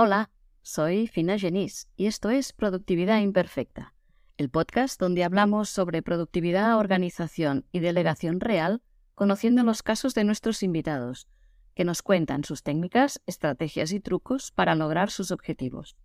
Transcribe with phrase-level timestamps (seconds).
[0.00, 0.30] Hola,
[0.62, 3.94] soy Fina Genís y esto es Productividad Imperfecta,
[4.36, 8.80] el podcast donde hablamos sobre productividad, organización y delegación real,
[9.16, 11.26] conociendo los casos de nuestros invitados,
[11.74, 15.96] que nos cuentan sus técnicas, estrategias y trucos para lograr sus objetivos.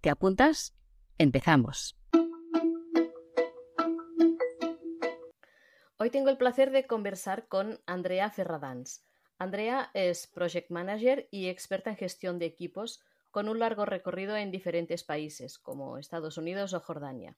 [0.00, 0.72] ¿Te apuntas?
[1.18, 1.96] Empezamos.
[5.96, 9.04] Hoy tengo el placer de conversar con Andrea Ferradans.
[9.38, 13.02] Andrea es Project Manager y experta en gestión de equipos
[13.34, 17.36] con un largo recorrido en diferentes países, como Estados Unidos o Jordania,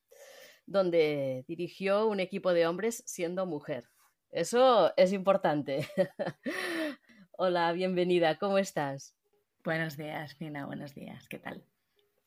[0.66, 3.88] donde dirigió un equipo de hombres siendo mujer.
[4.30, 5.88] Eso es importante.
[7.32, 9.16] Hola, bienvenida, ¿cómo estás?
[9.64, 11.64] Buenos días, Fina, buenos días, ¿qué tal?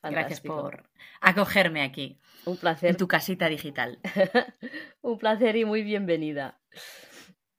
[0.01, 0.89] Gracias por
[1.21, 2.19] acogerme aquí.
[2.45, 2.89] Un placer.
[2.89, 3.99] En tu casita digital.
[5.03, 6.59] un placer y muy bienvenida.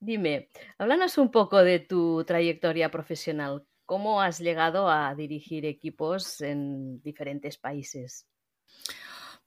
[0.01, 3.65] Dime, háblanos un poco de tu trayectoria profesional.
[3.85, 8.27] ¿Cómo has llegado a dirigir equipos en diferentes países?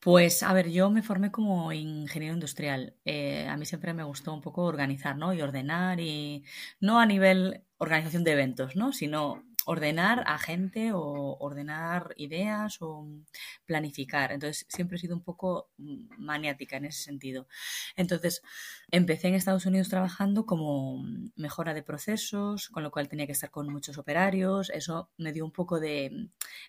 [0.01, 2.95] Pues a ver, yo me formé como ingeniero industrial.
[3.05, 5.33] Eh, a mí siempre me gustó un poco organizar, ¿no?
[5.33, 6.45] Y ordenar y
[6.81, 8.93] no a nivel organización de eventos, ¿no?
[8.93, 13.07] Sino ordenar a gente o ordenar ideas o
[13.67, 14.33] planificar.
[14.33, 17.47] Entonces, siempre he sido un poco maniática en ese sentido.
[17.97, 18.43] Entonces,
[18.91, 21.03] empecé en Estados Unidos trabajando como
[21.37, 24.71] mejora de procesos, con lo cual tenía que estar con muchos operarios.
[24.71, 26.29] Eso me dio un poco de,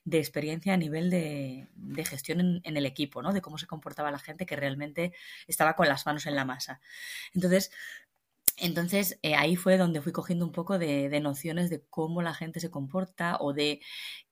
[0.10, 1.68] experiencia a nivel de,
[2.06, 3.34] gestión en, en, el equipo, ¿no?
[3.34, 5.14] De cómo se comportaba la gente que realmente
[5.48, 6.80] estaba con las manos en la masa.
[7.34, 7.72] Entonces,
[8.58, 12.60] entonces eh, ahí fue donde fui cogiendo un poco de, nociones de cómo la gente
[12.60, 13.82] se comporta o de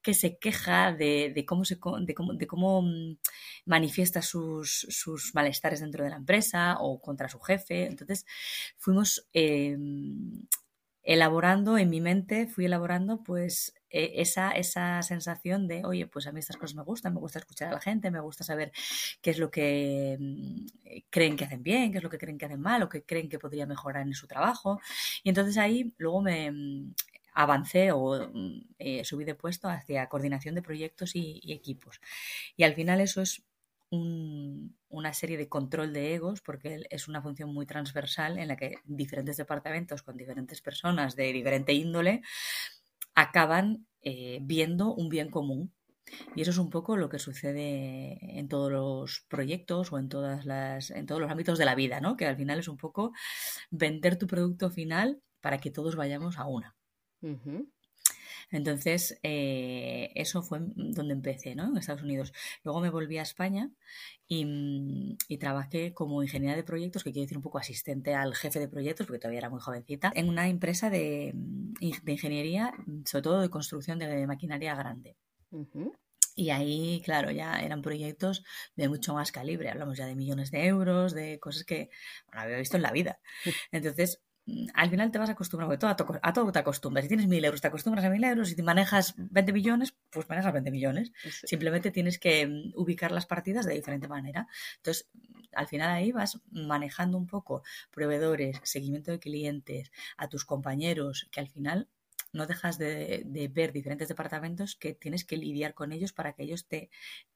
[0.02, 3.18] qué se queja, de, cómo, se, de cómo, de cómo mm,
[3.66, 7.86] manifiesta sus, sus, malestares dentro de la empresa o contra su jefe.
[7.86, 8.26] Entonces
[8.78, 10.46] fuimos em,
[11.04, 16.32] elaborando en mi mente, fui elaborando pues e, esa, esa sensación de, oye, pues a
[16.32, 18.72] mí estas cosas me gustan, me gusta escuchar a la gente, me gusta saber
[19.22, 20.66] qué es lo que mm,
[21.10, 23.30] creen que hacen bien, qué es lo que creen que hacen mal o qué creen
[23.30, 24.80] que podría mejorar en su trabajo.
[25.24, 26.94] Y entonces ahí luego me mm,
[27.34, 32.00] avancé o mm, eh, subí de puesto hacia coordinación de proyectos y, y equipos.
[32.56, 33.44] Y al final eso es
[33.94, 38.76] una serie de control de egos, porque es una función muy transversal en la que
[38.86, 42.22] diferentes departamentos con diferentes personas de diferente índole
[43.16, 45.72] acaban eh, viendo un bien común.
[46.36, 50.46] Y eso es un poco lo que sucede en todos los proyectos o en, todas
[50.46, 52.18] las, en todos los ámbitos de la vida, ¿no?
[52.18, 53.14] Que al final es un poco
[53.72, 56.76] vender tu producto final para que todos vayamos a una.
[58.54, 61.66] Entonces, eh, eso fue donde empecé, ¿no?
[61.66, 62.32] En Estados Unidos.
[62.64, 63.72] Luego me volví a España
[64.28, 68.70] y, trabajé como ingeniera de proyectos, que quiere decir un poco asistente al jefe de
[68.70, 71.34] proyectos, porque todavía era muy jovencita, en una empresa de,
[71.82, 72.74] ingeniería,
[73.06, 75.18] sobre todo de construcción de maquinaria grande.
[76.36, 78.44] Y ahí, claro, ya eran proyectos
[78.76, 79.70] de mucho más calibre.
[79.70, 81.90] Hablamos ya de millones de euros, de cosas que
[82.32, 83.20] no había visto en la vida.
[83.72, 84.33] Entonces, Mm,
[84.74, 87.06] al final te vas a acostumbrar, porque todo, a todo te acostumbras.
[87.06, 88.50] Si tienes mil euros, te acostumbras a mil euros.
[88.50, 91.14] Si te manejas 20 millones, pues manejas 20 millones.
[91.46, 94.48] Simplemente tienes que mm, ubicar las partidas de diferente manera.
[94.78, 95.10] Entonces,
[95.54, 101.40] al final ahí vas manejando un poco proveedores, seguimiento de clientes, a tus compañeros, que
[101.40, 101.88] al final
[102.34, 103.24] no dejas de,
[103.54, 106.90] ver diferentes departamentos que tienes que lidiar con ellos para que ellos te,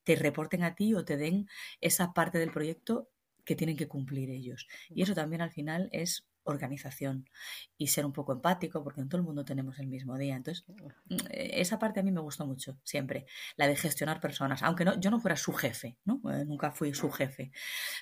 [0.04, 1.48] te reporten a ti o te den
[1.82, 3.08] esa parte del proyecto
[3.46, 4.68] que tienen que cumplir ellos.
[4.90, 7.30] Y eso también al final es organización
[7.78, 10.36] y ser un poco empático, porque en todo el mundo tenemos el mismo día.
[10.36, 10.66] Entonces,
[11.10, 13.26] mm, esa parte a mí me gustó mucho, siempre,
[13.56, 16.22] la de gestionar personas, aunque no, yo no fuera su jefe, ¿no?
[16.32, 17.52] Eh, nunca fui su jefe,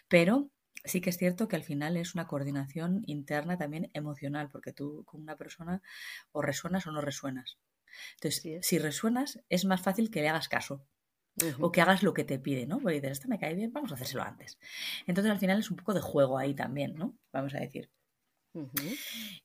[0.08, 0.50] pero
[0.84, 5.04] sí que es cierto que al final es una coordinación interna también emocional, porque tú
[5.06, 5.82] con una persona
[6.32, 7.58] o resuenas o no resuenas.
[8.16, 10.86] Entonces, si resuenas, es más fácil que le hagas caso.
[11.60, 12.80] O que hagas lo que te pide, ¿no?
[12.80, 14.58] Porque dices, esto me cae bien, vamos a hacérselo antes.
[15.06, 17.18] Entonces al final es un poco de juego ahí también, ¿no?
[17.34, 17.92] Vamos a decir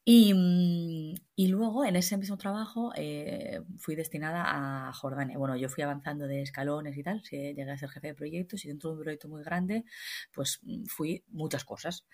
[0.04, 5.38] y, mm, y, luego en ese mismo trabajo eh, fui destinada a Jordania.
[5.38, 8.68] Bueno, yo fui avanzando de escalones y tal, llegué a ser jefe de proyectos y
[8.68, 9.84] dentro de un proyecto muy grande,
[10.32, 12.06] pues mm, fui muchas cosas.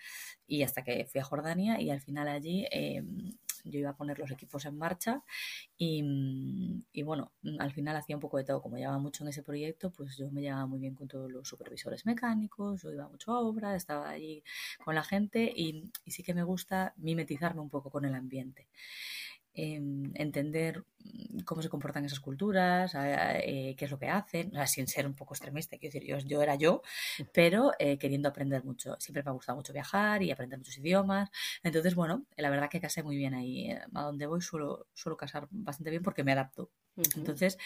[0.47, 3.03] Y hasta que fui a Jordania y al final allí eh,
[3.63, 5.23] yo iba a poner los equipos en marcha
[5.77, 6.03] y,
[6.93, 8.61] y, bueno, al final hacía un poco de todo.
[8.61, 11.47] Como llevaba mucho en ese proyecto, pues yo me llevaba muy bien con todos los
[11.47, 14.43] supervisores mecánicos, yo iba mucho a obra, estaba allí
[14.83, 18.67] con la gente y, y sí que me gusta mimetizarme un poco con el ambiente.
[19.57, 24.87] Em, entender mm, cómo se comportan esas culturas, eh, qué es lo que hacen, sin
[24.87, 26.83] ser un poco extremista, quiero decir, yo, yo era yo,
[27.33, 28.95] pero eh, queriendo aprender mucho.
[28.99, 31.31] Siempre me ha gustado mucho viajar y aprender muchos idiomas.
[31.63, 33.71] Entonces, bueno, la verdad que casé muy bien ahí.
[33.95, 36.69] A donde voy suelo, suelo casar bastante bien porque me adapto.
[37.15, 37.57] Entonces,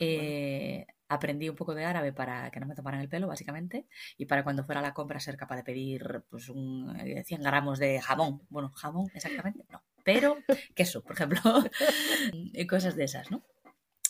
[0.00, 3.86] eh, aprendí un poco de árabe para que no me tomaran el pelo, básicamente,
[4.18, 7.78] y para cuando fuera a la compra ser capaz de pedir pues, un, 100 gramos
[7.78, 8.42] de jamón.
[8.48, 10.38] Bueno, jamón, exactamente, no pero
[10.76, 11.40] queso, por ejemplo,
[12.32, 13.42] y cosas de esas, ¿no?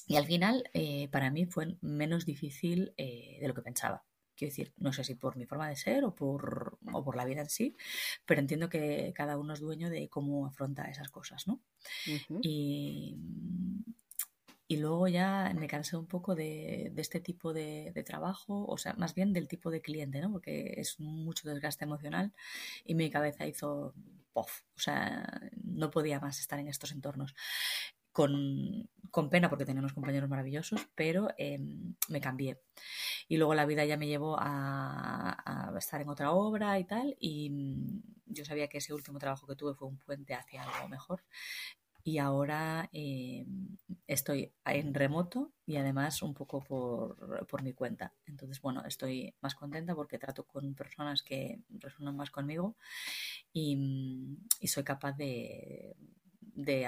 [0.06, 4.04] Y al final, eh, para mí fue menos difícil eh, de lo que pensaba.
[4.36, 7.24] Quiero decir, no sé si por mi forma de ser o por, o por la
[7.24, 7.74] vida en sí,
[8.26, 11.62] pero entiendo que cada uno es dueño de cómo afronta esas cosas, ¿no?
[12.42, 13.16] Y
[14.68, 19.14] y luego ya me cansé un poco de, este tipo de, trabajo, o sea, más
[19.14, 20.32] bien del tipo de cliente, ¿no?
[20.32, 22.32] Porque es mucho desgaste emocional
[22.84, 23.94] y mi cabeza hizo
[24.42, 27.34] o sea, no podía más estar en estos entornos.
[28.12, 28.88] Con,
[29.30, 32.58] pena porque tenía compañeros maravillosos, pero em, me cambié.
[33.28, 37.14] Y luego la vida ya me llevó a, a, estar en otra obra y tal,
[37.20, 40.88] y mm, yo sabía que ese último trabajo que tuve fue un puente hacia algo
[40.88, 41.24] mejor
[42.06, 43.44] y ahora eh,
[44.06, 48.14] estoy en remoto y además un poco por, mi cuenta.
[48.26, 52.76] Entonces, bueno, estoy más contenta porque trato con personas que resuenan más conmigo
[53.52, 54.38] y,
[54.68, 55.96] soy capaz de,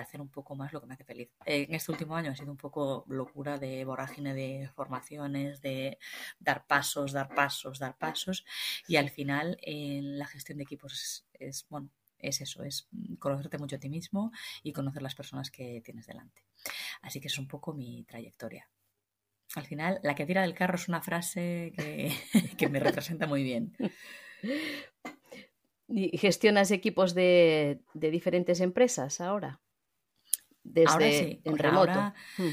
[0.01, 1.31] hacer un poco más lo que me hace feliz.
[1.45, 5.99] En este último año ha sido un poco locura de vorágine de formaciones, de
[6.39, 8.45] dar pasos, dar pasos, dar pasos
[8.87, 12.89] y al final en la gestión de equipos es bueno, es eso, es
[13.19, 14.33] conocerte mucho a ti mismo
[14.63, 16.43] y conocer las personas que tienes delante.
[17.03, 18.69] Así que es un poco mi trayectoria.
[19.55, 22.13] Al final, la que tira del carro es una frase que,
[22.71, 23.77] me representa muy bien.
[25.89, 29.61] ¿Y gestionas equipos de, diferentes empresas ahora?
[30.63, 32.15] Desde ahora sí, en remoto.
[32.37, 32.51] Hmm.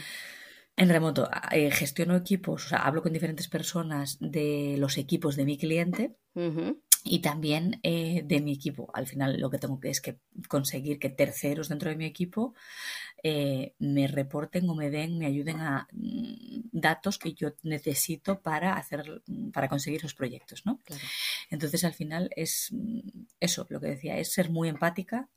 [0.77, 5.45] En remoto, eh, gestiono equipos, o sea, hablo con diferentes personas de los equipos de
[5.45, 6.17] mi cliente
[7.07, 8.89] y también eh, de mi equipo.
[8.93, 10.17] Al final lo que tengo que es que
[10.49, 12.55] conseguir que terceros dentro de mi equipo
[13.21, 18.73] eh, me reporten o me den, me ayuden a mm, datos que yo necesito para
[18.73, 19.21] hacer,
[19.53, 20.81] para conseguir esos proyectos, ¿no?
[21.51, 22.99] Entonces al final es mm,
[23.39, 25.29] eso, lo que decía, es ser muy empática,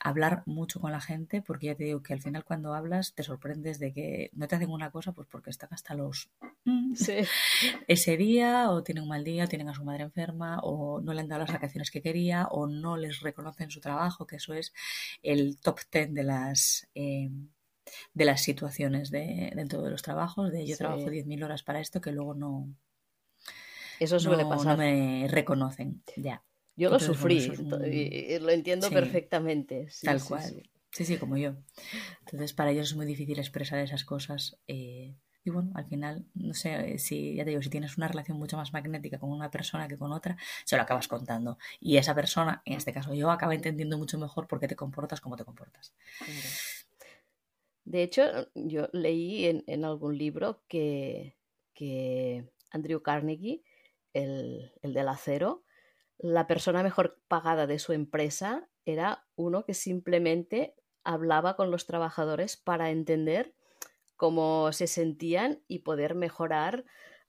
[0.00, 3.22] hablar mucho con la gente, porque ya te digo que al final cuando hablas te
[3.22, 6.30] sorprendes de que no te hacen una cosa, pues porque están hasta los
[6.64, 6.94] mm,
[7.86, 11.12] ese día, o tienen un mal día, o tienen a su madre enferma, o no
[11.12, 14.54] le han dado las vacaciones que quería, o no les reconocen su trabajo, que eso
[14.54, 14.72] es
[15.22, 17.30] el top ten de las eh,
[18.14, 22.00] de las situaciones de, dentro de los trabos, de yo trabajo 10.000 horas para esto,
[22.00, 22.68] que luego no.
[23.98, 24.66] Eso suele pasar.
[24.66, 26.42] No me reconocen, ya.
[26.80, 27.52] Yo lo sufrí
[27.92, 29.88] y, lo entiendo perfectamente.
[30.02, 30.62] tal cual.
[30.90, 31.04] Sí.
[31.04, 31.18] sí.
[31.18, 31.56] como yo.
[32.20, 34.56] Entonces, para ellos es muy difícil expresar esas cosas.
[34.66, 38.38] Eh, y bueno, al final, no sé, si ya te digo, si tienes una relación
[38.38, 41.58] mucho más magnética con una persona que con otra, se lo acabas contando.
[41.80, 45.20] Y esa persona, en este caso yo, acaba entendiendo mucho mejor por qué te comportas
[45.20, 45.92] como te comportas.
[47.84, 48.22] De hecho,
[48.54, 51.36] yo leí en, algún libro que,
[51.74, 53.62] que Andrew Carnegie,
[54.14, 55.62] el, el del acero,
[56.22, 62.56] la persona mejor pagada de su empresa era uno que simplemente hablaba con los trabajadores
[62.56, 63.54] para entender
[64.16, 66.84] cómo se sentían y poder mejorar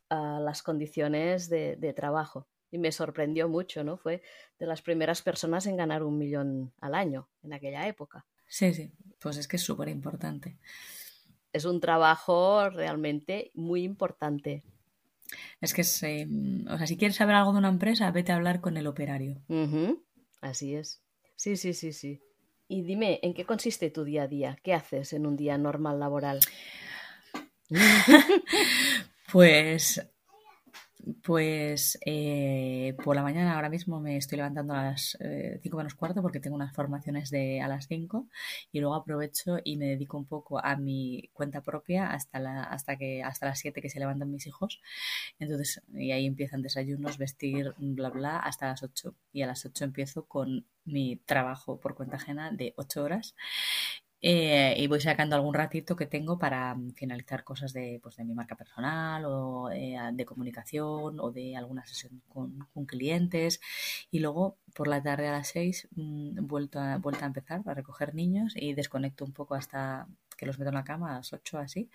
[0.09, 2.47] ah, las condiciones de, trabajo.
[2.69, 3.97] Y me sorprendió mucho, ¿no?
[3.97, 4.21] Fue
[4.59, 8.25] de las primeras personas en ganar un millón al año en aquella época.
[8.47, 10.57] Sí, sí, pues es que es súper importante.
[11.53, 14.63] Es un trabajo realmente muy importante.
[15.59, 18.77] Es que, o sea, si quieres saber algo de una empresa, vete a hablar con
[18.77, 19.41] el operario.
[20.41, 21.01] Así es.
[21.35, 22.21] Sí, sí, sí, sí.
[22.67, 24.57] Y dime, ¿en qué consiste tu día a día?
[24.63, 26.39] ¿Qué haces en un día normal laboral?
[29.31, 30.01] pues
[31.23, 35.95] pues eh, por la mañana ahora mismo me estoy levantando a las 5 eh, menos
[35.95, 38.27] cuarto porque tengo unas formaciones de a las 5
[38.71, 42.97] y luego aprovecho y me dedico un poco a mi cuenta propia hasta la, hasta
[42.97, 44.81] que hasta las 7 que se levantan mis hijos.
[45.39, 49.85] Entonces, y ahí empiezan desayunos, vestir, bla bla, hasta las 8 y a las 8
[49.85, 53.35] empiezo con mi trabajo por cuenta ajena de 8 horas
[54.21, 58.23] eh, y voy sacando algún ratito que tengo para mm, finalizar cosas de, pues, de
[58.23, 63.61] mi marca personal o eh, de comunicación o de alguna sesión con, clientes.
[64.11, 67.73] Y luego por la tarde a las 6 mm, vuelto a, vuelta a empezar a
[67.73, 71.33] recoger niños y desconecto un poco hasta que los meto en la cama a las
[71.33, 71.89] 8 así.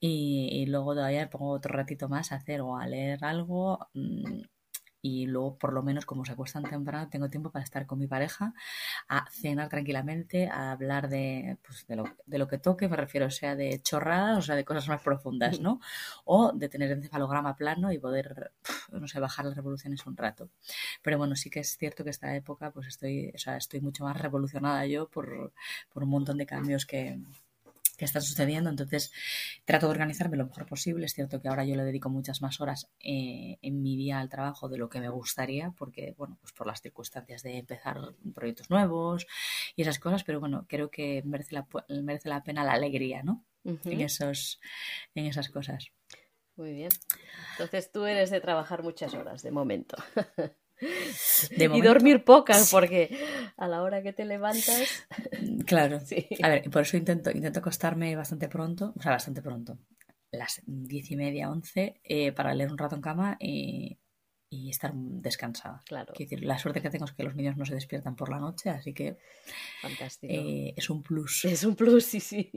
[0.00, 3.88] Y, luego todavía pongo otro ratito más a hacer o a leer algo.
[3.94, 4.42] Mm,
[5.02, 8.06] y luego por lo menos como se acuestan temprano tengo tiempo para estar con mi
[8.06, 8.54] pareja,
[9.08, 13.30] a cenar tranquilamente, a hablar de, pues, de, lo, de lo que toque, me refiero
[13.30, 15.80] sea de chorradas, o sea de cosas más profundas, ¿no?
[16.24, 18.52] O de tener el encefalograma plano y poder,
[18.90, 20.50] no sé, bajar las revoluciones un rato.
[21.02, 24.04] Pero bueno, sí que es cierto que esta época pues estoy, o sea, estoy mucho
[24.04, 25.52] más revolucionada yo por,
[25.92, 27.18] por un montón de cambios que,
[28.00, 28.70] que están sucediendo.
[28.70, 29.12] Entonces,
[29.66, 31.04] trato de organizarme lo mejor posible.
[31.04, 34.30] Es cierto que ahora yo le dedico muchas más horas eh, en mi día al
[34.30, 37.98] trabajo de lo que me gustaría, porque, bueno, pues por las circunstancias de empezar
[38.34, 39.26] proyectos nuevos
[39.76, 41.66] y esas cosas, pero bueno, creo que merece la,
[42.02, 43.44] merece la pena la alegría, ¿no?
[43.64, 44.58] en, esos,
[45.14, 45.92] en esas cosas.
[46.56, 46.90] Muy bien.
[47.52, 49.96] Entonces tú eres de trabajar muchas horas de momento.
[51.50, 53.16] y dormir pocas, porque
[53.56, 55.06] a la hora que te levantas.
[55.66, 56.00] Claro.
[56.42, 59.78] A ver, por eso intento, intento acostarme bastante pronto, o sea, bastante pronto,
[60.30, 63.98] las diez y media, once, eh, para leer un rato en cama y,
[64.68, 65.80] estar descansada.
[65.86, 66.12] Claro.
[66.18, 68.70] decir, la suerte que tengo es que los niños no se despiertan por la noche,
[68.70, 69.18] así que.
[69.80, 70.32] Fantástico.
[70.32, 71.44] Eh, es un plus.
[71.44, 72.50] Es un plus, sí, sí.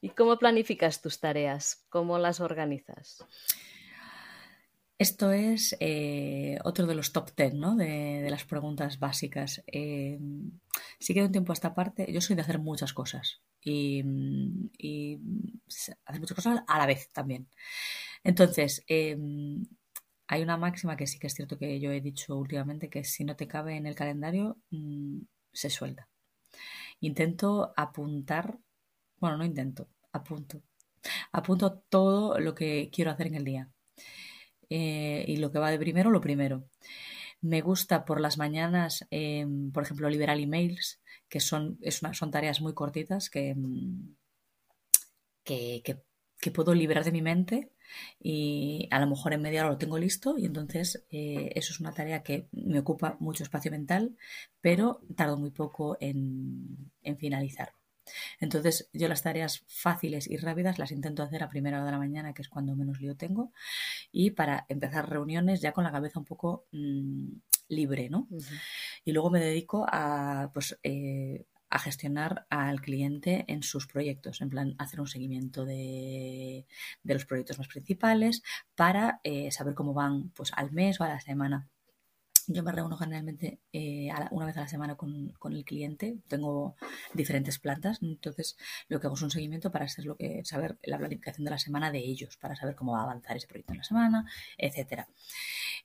[0.00, 1.84] ¿Y cómo planificas tus tareas?
[1.88, 3.24] ¿Cómo las organizas?
[5.00, 7.74] Esto es eh, otro de los top ten ¿no?
[7.74, 9.62] de, las preguntas básicas.
[9.66, 10.18] Eh,
[10.98, 14.00] sí un tiempo a esta parte, yo soy de hacer muchas cosas y,
[16.06, 17.48] hacer muchas cosas a la vez también.
[18.24, 19.16] Entonces, eh,
[20.26, 23.24] hay una máxima que sí que es cierto que yo he dicho últimamente, que si
[23.24, 26.10] no te cabe en el calendario, mm, se suelta.
[27.00, 28.58] Intento apuntar,
[29.18, 30.62] bueno, no intento, apunto.
[31.32, 33.70] Apunto todo lo que quiero hacer en el día
[34.70, 36.64] eh, y lo que va de primero, lo primero.
[37.42, 41.78] Me gusta por las mañanas, em, por ejemplo, liberar emails, que son,
[42.12, 44.12] son tareas muy cortitas mm,
[45.44, 47.70] que, que, puedo liberar de mi mente
[48.18, 51.80] y a lo mejor en media hora lo tengo listo y entonces eh, eso es
[51.80, 54.16] una tarea que me ocupa mucho espacio mental,
[54.60, 57.79] pero tardo muy poco en, en finalizar.
[58.38, 61.98] Entonces, yo las tareas fáciles y rápidas las intento hacer a primera hora de la
[61.98, 63.52] mañana, que es cuando menos lío tengo,
[64.12, 67.28] y para empezar reuniones ya con la cabeza un poco mm,
[67.68, 68.28] libre, ¿no?
[69.04, 74.50] Y luego me dedico a, pues, eh, a gestionar al cliente en sus proyectos, en
[74.50, 76.66] plan hacer un seguimiento de,
[77.04, 78.42] los proyectos más principales
[78.74, 81.68] para eh, saber cómo van pues, al mes o a la semana.
[82.52, 86.18] Yo me reúno generalmente eh, una vez a la semana con, el cliente.
[86.26, 86.74] Tengo
[87.14, 88.56] diferentes plantas, entonces
[88.88, 91.58] lo que hago es un seguimiento para saber, lo que, saber la planificación de la
[91.60, 94.26] semana de ellos, para saber cómo va a avanzar ese proyecto en la semana,
[94.58, 95.08] etcétera.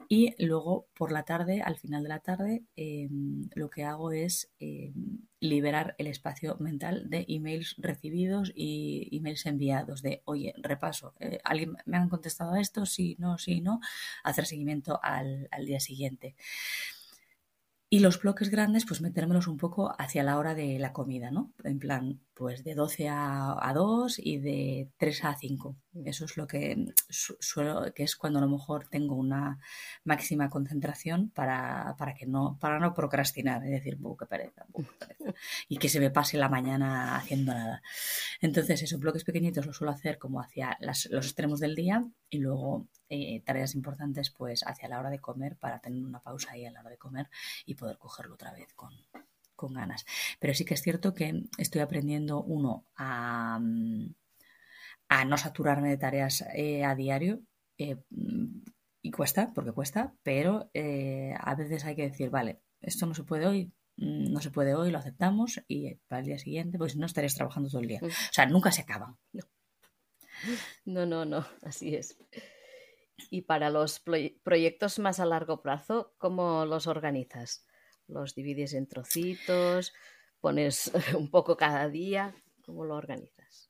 [0.09, 4.49] Y luego por la tarde, al final de la tarde, em, lo que hago es
[4.59, 11.39] em, liberar el espacio mental de emails recibidos y emails enviados de, oye, repaso, eh,
[11.43, 12.85] ¿alguien me han contestado a esto?
[12.85, 13.79] Sí, no, sí, no.
[14.23, 16.35] Hacer seguimiento al, al día siguiente.
[17.89, 21.53] Y los bloques grandes, pues metérmelos un poco hacia la hora de la comida, ¿no?
[21.63, 25.75] En plan, pues de 12 a, 2 y de 3 a 5.
[26.03, 29.57] Eso es lo que suelo, que es cuando a lo mejor tengo una
[30.03, 34.65] máxima concentración para, para que no, para no procrastinar, es decir, qué pereza,
[34.99, 35.33] pereza,
[35.69, 37.81] y que se me pase la mañana haciendo nada.
[38.41, 42.87] Entonces, esos bloques pequeñitos los suelo hacer como hacia los extremos del día y luego
[43.07, 46.71] eh, tareas importantes pues hacia la hora de comer para tener una pausa ahí a
[46.71, 47.29] la hora de comer
[47.65, 48.93] y poder cogerlo otra vez con,
[49.57, 50.05] ganas.
[50.39, 53.59] Pero sí que es cierto que estoy aprendiendo, uno, a,
[55.09, 57.41] a no saturarme de tareas eh, a diario.
[57.77, 57.97] Eh,
[59.01, 63.45] y cuesta, porque cuesta, pero a veces hay que decir, vale, esto no se puede
[63.45, 67.05] hoy, mm, no se puede hoy, lo aceptamos y para el día siguiente, pues no
[67.05, 67.99] estarías trabajando todo el día.
[68.03, 69.17] O sea, nunca se acaban.
[70.85, 72.17] No, no, no, así es.
[73.29, 74.03] Y para los
[74.43, 77.65] proyectos más a largo plazo, ¿cómo los organizas?
[78.07, 79.93] ¿Los divides en trocitos?
[80.41, 82.35] ¿Pones un poco cada día?
[82.65, 83.69] ¿Cómo lo organizas?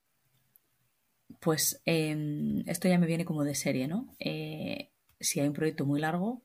[1.40, 4.16] Pues em, esto ya me viene como de serie, ¿no?
[4.20, 6.42] Eh, si hay un proyecto muy largo,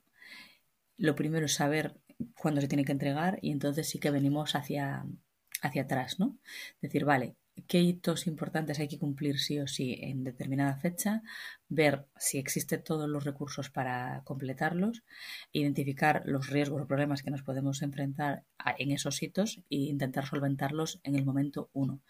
[0.97, 2.01] lo primero es saber
[2.37, 5.05] cuándo se tiene que entregar y entonces sí que venimos hacia,
[5.63, 6.39] hacia atrás, ¿no?
[6.81, 11.23] Decir, vale, qué hitos importantes hay que cumplir sí o sí en determinada fecha,
[11.69, 15.05] ver si existen todos los recursos para completarlos,
[15.53, 18.45] identificar los riesgos o problemas que nos podemos enfrentar
[18.79, 22.01] en esos hitos e intentar solventarlos en el momento uno.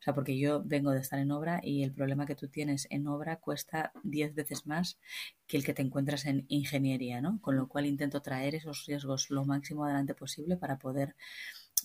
[0.00, 2.86] O sea, porque yo vengo de estar en obra y el problema que tú tienes
[2.90, 4.98] en obra cuesta 10 veces más
[5.46, 7.40] que el que te encuentras en ingeniería, ¿no?
[7.40, 11.14] Con lo cual intento traer esos riesgos lo máximo adelante posible para poder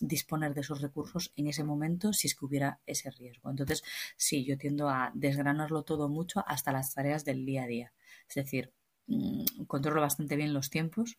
[0.02, 3.50] disponer de esos recursos en ese momento si es que hubiera ese riesgo.
[3.50, 3.84] Entonces,
[4.18, 7.94] sí, yo tiendo a desgranarlo todo mucho hasta las tareas del día a día.
[8.28, 8.74] Es decir,
[9.08, 11.18] mm, controlo bastante bien los tiempos,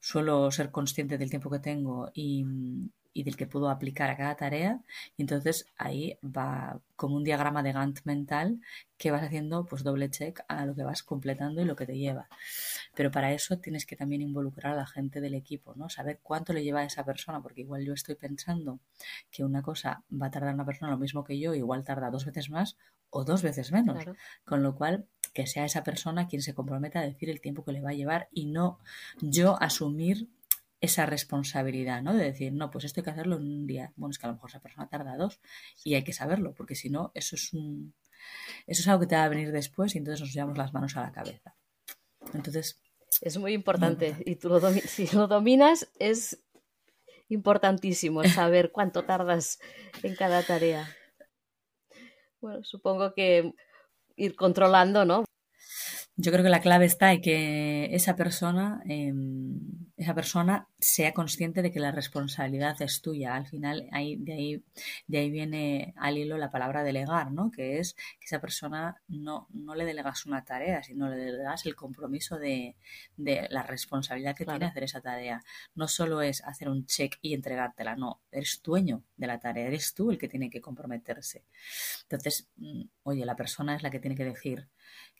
[0.00, 2.44] suelo ser consciente del tiempo que tengo y,
[3.12, 4.80] y del que puedo aplicar a cada tarea.
[5.16, 8.60] Y entonces ahí va como un diagrama de Gantt mental
[8.96, 11.96] que vas haciendo pues doble check a lo que vas completando y lo que te
[11.96, 12.28] lleva.
[12.94, 15.88] Pero para eso tienes que también involucrar a la gente del equipo, ¿no?
[15.88, 18.80] Saber cuánto le lleva a esa persona, porque igual yo estoy pensando
[19.30, 22.24] que una cosa va a tardar una persona lo mismo que yo, igual tarda dos
[22.24, 22.76] veces más
[23.10, 24.04] o dos veces menos.
[24.44, 27.72] Con lo cual, que sea esa persona quien se comprometa a decir el tiempo que
[27.72, 28.80] le va a llevar y no
[29.20, 30.28] yo asumir
[30.80, 32.14] esa responsabilidad, ¿no?
[32.14, 33.92] De decir, no, pues esto hay que hacerlo en un día.
[33.96, 35.40] Bueno, es que a lo mejor esa persona tarda dos
[35.84, 37.94] y hay que saberlo, porque si no, eso es un,
[38.66, 40.96] eso es algo que te va a venir después y entonces nos llevamos las manos
[40.96, 41.54] a la cabeza.
[42.34, 42.80] Entonces.
[43.20, 46.44] Es muy importante, y tú lo si lo dominas es
[47.28, 49.58] importantísimo saber cuánto tardas
[50.02, 50.88] en cada tarea.
[52.40, 53.52] Bueno, supongo que
[54.16, 55.24] ir controlando, ¿no?
[56.20, 59.60] Yo creo que la clave está en que esa persona, em,
[59.96, 63.36] esa persona sea consciente de que la responsabilidad es tuya.
[63.36, 64.64] Al final, ahí, de, ahí,
[65.06, 67.52] de ahí viene al hilo la palabra delegar, ¿no?
[67.52, 71.76] Que es que esa persona no, no le delegas una tarea, sino le delegas el
[71.76, 72.74] compromiso de,
[73.16, 75.44] de la responsabilidad que tiene hacer esa tarea.
[75.76, 79.94] No solo es hacer un check y entregártela, no, eres dueño de la tarea, eres
[79.94, 81.44] tú el que tiene que comprometerse.
[82.02, 84.68] Entonces, mm, oye, la persona es la que tiene que decir,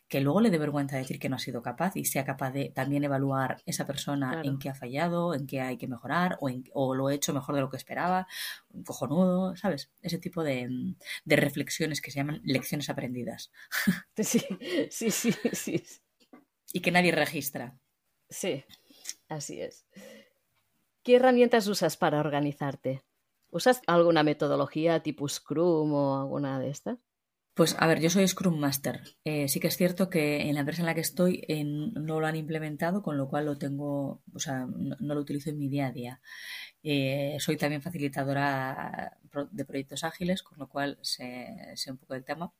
[0.09, 2.69] que luego le dé vergüenza decir que no ha sido capaz y sea capaz de
[2.69, 6.63] también evaluar esa persona en qué ha fallado, en qué hay que mejorar o, en,
[6.73, 8.27] o lo he hecho mejor de lo que esperaba,
[8.71, 9.91] un cojonudo, ¿sabes?
[10.01, 13.51] Ese tipo de, de reflexiones que se llaman lecciones aprendidas.
[14.17, 14.41] Sí,
[14.91, 15.83] sí, sí, sí.
[16.73, 17.79] Y que nadie registra.
[18.29, 18.65] Sí,
[19.29, 19.85] así es.
[21.03, 23.03] ¿Qué herramientas usas para organizarte?
[23.51, 27.08] ¿Usas alguna metodología tipo Scrum o alguna de estas?
[27.59, 29.01] Pues a ver, yo soy Scrum Master.
[29.25, 31.45] Eh, sí que es cierto que en la empresa en la que estoy
[31.93, 35.57] no lo han implementado, con lo cual lo tengo, o sea, no, lo utilizo en
[35.57, 36.21] mi día a día.
[36.83, 39.17] Eh, soy también facilitadora
[39.51, 42.53] de proyectos ágiles, con lo cual sé, un poco del tema.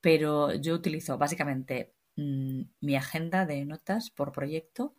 [0.00, 4.94] pero yo utilizo básicamente mm, mi agenda de notas por proyecto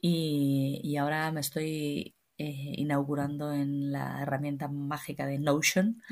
[0.00, 6.02] y, ahora me estoy eh, inaugurando en la herramienta mágica de Notion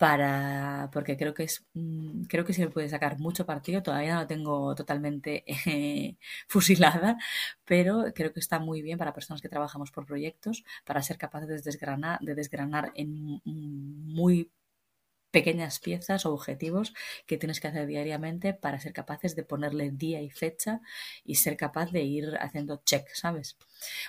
[0.00, 4.14] para porque creo que es mm, creo que se le puede sacar mucho partido todavía
[4.14, 6.16] no lo tengo totalmente eh,
[6.48, 7.18] fusilada
[7.66, 11.48] pero creo que está muy bien para personas que trabajamos por proyectos para ser capaces
[11.50, 14.50] de desgranar de desgranar en muy
[15.30, 16.92] pequeñas piezas o objetivos
[17.26, 20.80] que tienes que hacer diariamente para ser capaces de ponerle día y fecha
[21.24, 23.56] y ser capaz de ir haciendo check, ¿sabes?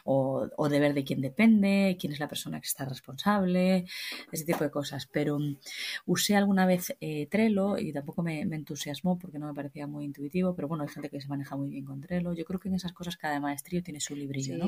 [0.03, 3.86] O, de ver de quién depende, quién es la persona que está responsable,
[4.31, 5.07] ese tipo de cosas.
[5.07, 5.57] Pero mm,
[6.07, 10.55] usé alguna vez eh, Trello y tampoco me, entusiasmó porque no me parecía muy intuitivo,
[10.55, 12.34] pero bueno, hay gente que se maneja muy bien con Trello.
[12.34, 14.67] Yo creo que en esas cosas cada maestrillo tiene su librillo, ¿no?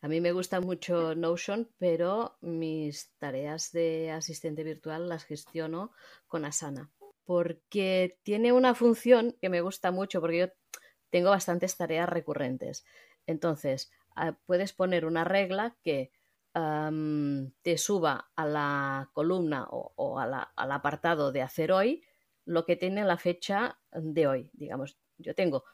[0.00, 5.92] A mí me gusta mucho Notion, pero mis tareas de asistente virtual las gestiono
[6.26, 6.90] con Asana,
[7.24, 10.48] porque tiene una función que me gusta mucho, porque yo
[11.10, 12.84] tengo bastantes tareas recurrentes.
[13.26, 16.10] Entonces, ah, puedes poner una regla que
[17.62, 22.02] te suba a la columna o, al apartado de hacer hoy
[22.46, 24.50] lo que tiene la fecha de hoy.
[24.54, 25.64] Digamos, yo tengo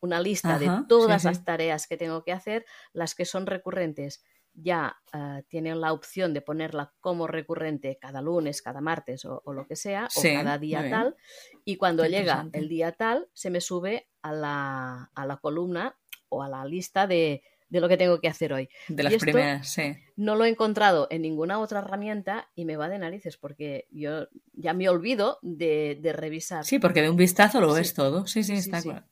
[0.00, 4.22] una lista de todas las tareas que tengo que hacer, las que son recurrentes
[4.54, 9.66] ya eh, tienen la opción de ponerla como recurrente cada lunes, cada martes o, lo
[9.66, 11.16] que sea, o cada día tal,
[11.64, 15.96] y cuando llega el día tal, se me sube a la, a la columna
[16.28, 18.68] o a la lista de, de, lo que tengo que hacer hoy.
[18.88, 19.96] De las primeras, sí.
[20.16, 24.28] No lo he encontrado en ninguna otra herramienta y me va de narices porque yo
[24.52, 26.64] ya me olvido de, de revisar.
[26.64, 28.26] Sí, porque de un vistazo lo ves todo.
[28.26, 29.06] Sí, sí, está claro.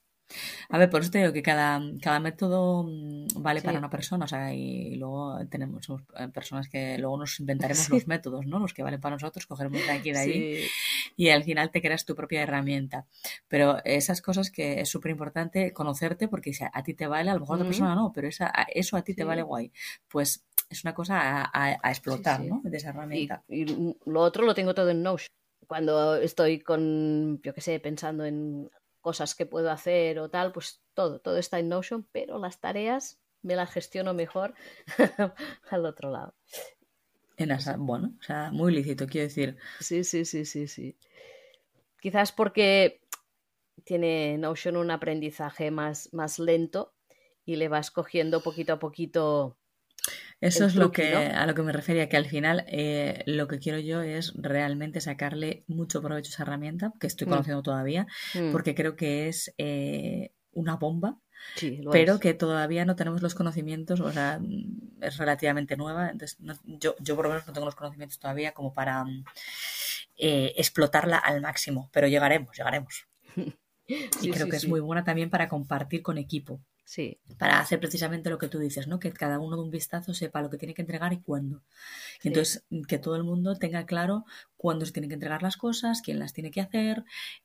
[0.68, 4.26] A ver, por eso te digo que cada, cada método mm, vale para una persona,
[4.26, 8.58] o sea, y luego tenemos eh, personas que luego nos inventaremos los métodos, ¿no?
[8.58, 10.68] Los que valen para nosotros, cogeremos de aquí y de ahí
[11.16, 13.06] y al final te creas tu propia herramienta.
[13.48, 17.34] Pero esas cosas que es súper importante conocerte porque si a, ti te vale, a
[17.34, 19.72] lo mejor a otra persona no, pero esa, eso a ti te vale guay.
[20.08, 22.60] Pues es una cosa a, explotar, ¿no?
[22.62, 23.42] De esa herramienta.
[23.48, 25.28] Y, y, lo otro lo tengo todo en Notion.
[25.66, 28.70] Cuando estoy con, yo qué sé, pensando en
[29.08, 33.18] cosas que puedo hacer o tal, pues todo, todo está en Notion, pero las tareas
[33.40, 34.52] me las gestiono mejor
[35.70, 36.34] al otro lado.
[37.38, 39.56] En bueno, o sea, muy lícito, quiero decir.
[39.80, 40.94] Sí, sí, sí, sí, sí.
[42.02, 43.00] Quizás porque
[43.84, 46.92] tiene Notion un aprendizaje más, más lento
[47.46, 49.56] y le vas cogiendo poquito a poquito
[50.40, 53.58] Eso es lo que, a lo que me refería, que al final eh, lo que
[53.58, 57.30] quiero yo es realmente sacarle mucho provecho a esa herramienta, que estoy mm.
[57.30, 58.52] conociendo todavía, mm.
[58.52, 61.18] porque creo que es eh, una bomba,
[61.90, 64.40] pero que todavía no tenemos los conocimientos, o sea,
[65.00, 68.74] es relativamente nueva, entonces yo, yo por lo menos no tengo los conocimientos todavía como
[68.74, 69.04] para
[70.16, 73.06] eh, explotarla al máximo, pero llegaremos, llegaremos.
[73.86, 76.60] y creo que es muy buena también para compartir con equipo.
[76.88, 77.20] Sí.
[77.36, 78.98] Para hacer precisamente lo que tú dices, ¿no?
[78.98, 81.62] Que cada uno de un vistazo sepa lo que tiene que entregar y cuándo.
[82.22, 84.24] Entonces, que todo el mundo tenga claro
[84.56, 87.04] cuándo se tienen que entregar las cosas, quién las tiene que hacer,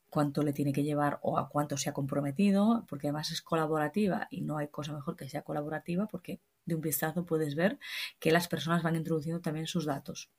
[0.09, 4.29] cuánto le tiene que llevar o a cuánto se ha comprometido, porque además es colaborativa
[4.31, 7.79] y no hay cosa mejor que sea colaborativa porque de un vistazo puedes ver
[8.19, 10.29] que las personas van introduciendo también sus datos.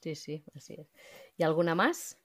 [0.00, 0.88] Sí, sí, así es.
[1.36, 2.16] ¿Y alguna más?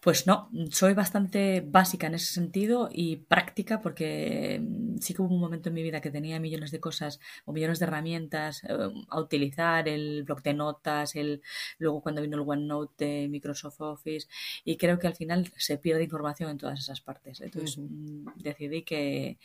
[0.00, 5.34] Pues no, soy bastante básica en ese sentido y práctica porque mm, sí que hubo
[5.34, 8.68] un momento en mi vida que tenía millones de cosas o millones de herramientas eh,
[9.08, 11.42] a utilizar, el bloc de notas, el
[11.78, 14.28] luego cuando vino el OneNote de Microsoft Office
[14.64, 17.40] y creo que al final se pierde información en todas esas partes.
[17.40, 19.38] Entonces mm, decidí que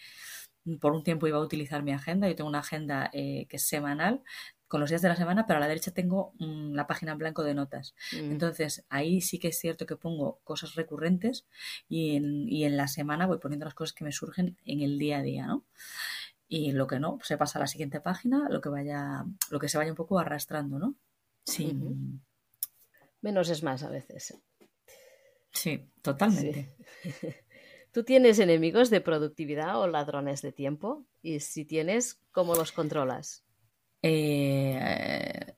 [0.80, 2.28] por un tiempo iba a utilizar mi agenda.
[2.28, 4.24] Yo tengo una agenda eh, que es semanal,
[4.68, 7.18] con los días de la semana, pero a la derecha tengo mm, la página en
[7.18, 7.96] blanco de notas.
[8.14, 8.32] Mm.
[8.32, 11.46] Entonces, ahí sí que es cierto que pongo cosas recurrentes
[11.88, 14.98] y en, y en, la semana voy poniendo las cosas que me surgen en el
[14.98, 15.64] día a día, ¿no?
[16.48, 19.70] Y lo que no, se pasa a la siguiente página, lo que vaya, lo que
[19.70, 20.96] se vaya un poco arrastrando, ¿no?
[21.44, 21.76] Sí.
[23.22, 24.38] Menos es más a veces.
[25.52, 26.76] Sí, totalmente.
[27.92, 31.06] ¿Tú tienes enemigos de productividad o ladrones de tiempo?
[31.22, 33.45] Y si tienes, ¿cómo los controlas?
[34.08, 35.56] Eh,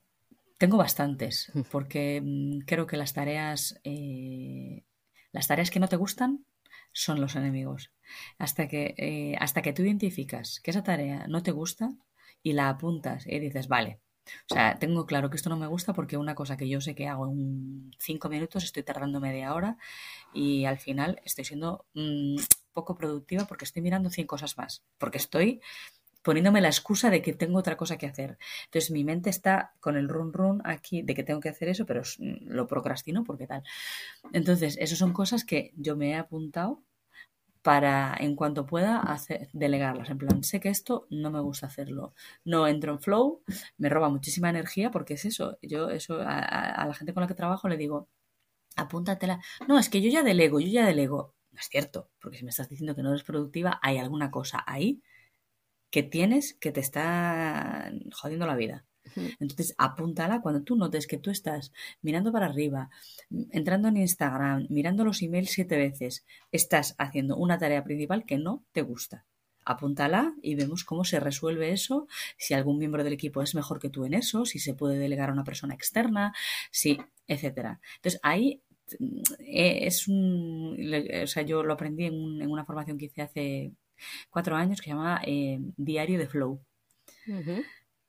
[0.57, 4.85] tengo bastantes, porque mm, creo que las tareas, eh,
[5.33, 6.45] las tareas que no te gustan
[6.93, 7.91] son los enemigos.
[8.37, 11.91] Hasta que, eh, hasta que tú identificas que esa tarea no te gusta
[12.41, 13.99] y la apuntas y dices, vale,
[14.49, 16.95] o sea, tengo claro que esto no me gusta porque una cosa que yo sé
[16.95, 19.77] que hago en cinco minutos estoy tardando media hora
[20.33, 22.37] y al final estoy siendo mm,
[22.71, 25.61] poco productiva porque estoy mirando 100 cosas más, porque estoy
[26.27, 28.37] poniéndome la excusa de que tengo otra cosa que hacer.
[28.65, 31.85] Entonces mi mente está con el run run aquí de que tengo que hacer eso,
[31.85, 33.63] pero lo procrastino porque tal.
[34.33, 36.83] Entonces, esas son cosas que yo me he apuntado
[37.61, 40.09] para en cuanto pueda hacer, delegarlas.
[40.09, 42.13] En plan, sé que esto no me gusta hacerlo.
[42.43, 43.41] No entro en flow,
[43.77, 45.57] me roba muchísima energía porque es eso.
[45.61, 48.09] Yo eso a, a la gente con la que trabajo le digo,
[48.75, 49.39] apúntatela.
[49.65, 51.35] No, es que yo ya delego, yo ya delego.
[51.53, 54.61] No es cierto, porque si me estás diciendo que no eres productiva, hay alguna cosa
[54.67, 55.01] ahí
[55.89, 58.85] que tienes que te está jodiendo la vida.
[59.39, 61.71] Entonces, apúntala cuando tú notes que tú estás
[62.01, 62.89] mirando para arriba,
[63.51, 68.63] entrando en Instagram, mirando los emails siete veces, estás haciendo una tarea principal que no
[68.71, 69.25] te gusta.
[69.65, 73.89] Apúntala y vemos cómo se resuelve eso, si algún miembro del equipo es mejor que
[73.89, 76.33] tú en eso, si se puede delegar a una persona externa,
[76.71, 76.97] si,
[77.27, 77.81] etcétera.
[77.97, 78.61] Entonces, ahí
[79.39, 80.77] eh, es un.
[81.23, 83.73] O sea, yo lo aprendí en, en una formación que hice hace
[84.29, 86.61] cuatro años que se llama eh, Diario de Flow.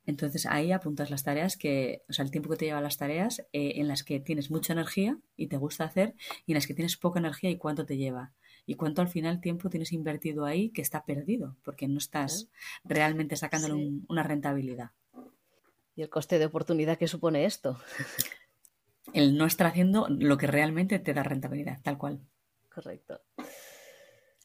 [0.06, 3.40] Entonces ahí apuntas las tareas que, o sea, el tiempo que te lleva las tareas
[3.52, 6.14] eh, en las que tienes mucha energía y te gusta hacer
[6.46, 8.32] y en las que tienes poca energía y cuánto te lleva.
[8.64, 12.48] Y cuánto al final tiempo tienes invertido ahí que está perdido, porque no estás
[12.84, 14.92] realmente sacándole una rentabilidad.
[15.94, 17.78] ¿Y el coste de oportunidad que supone esto?
[19.12, 22.20] el no estar haciendo lo que realmente te da rentabilidad, tal cual.
[22.68, 23.20] Correcto.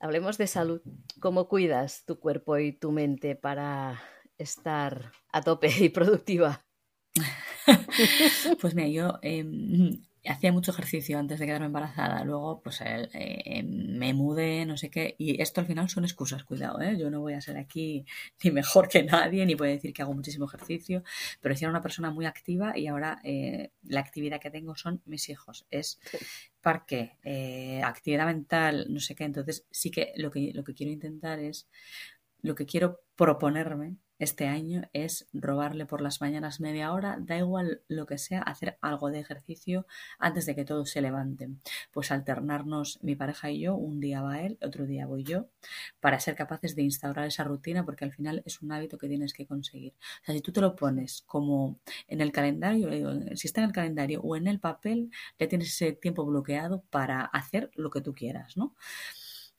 [0.03, 0.81] Hablemos de salud.
[1.21, 4.03] ¿Cómo cuidas tu cuerpo y tu mente para
[4.37, 6.65] estar a tope y productiva?
[8.59, 14.13] pues mira, yo em, hacía mucho ejercicio antes de quedarme embarazada, luego pues eh, me
[14.13, 16.97] mudé, no sé qué, y esto al final son excusas, cuidado, ¿eh?
[16.97, 18.05] yo no voy a ser aquí
[18.43, 21.03] ni mejor que nadie, ni voy a decir que hago muchísimo ejercicio,
[21.41, 25.01] pero si era una persona muy activa y ahora eh, la actividad que tengo son
[25.05, 25.99] mis hijos, es
[26.62, 30.91] parque, eh, actividad mental, no sé qué, entonces sí que lo que, lo que quiero
[30.91, 31.67] intentar es,
[32.41, 37.82] lo que quiero proponerme este año es robarle por las mañanas media hora, da igual
[37.88, 39.86] lo que sea, hacer algo de ejercicio
[40.19, 41.62] antes de que todos se levanten.
[41.91, 45.47] Pues alternarnos mi pareja y yo, un día va él, otro día voy yo,
[45.99, 49.34] para ser capaces de instaurar esa rutina, porque al final es un hábito que tienes
[49.34, 49.93] que conseguir.
[50.21, 52.89] O sea, si tú te lo pones como en el calendario,
[53.36, 57.21] si está en el calendario o en el papel, ya tienes ese tiempo bloqueado para
[57.26, 58.76] hacer lo que tú quieras, ¿no?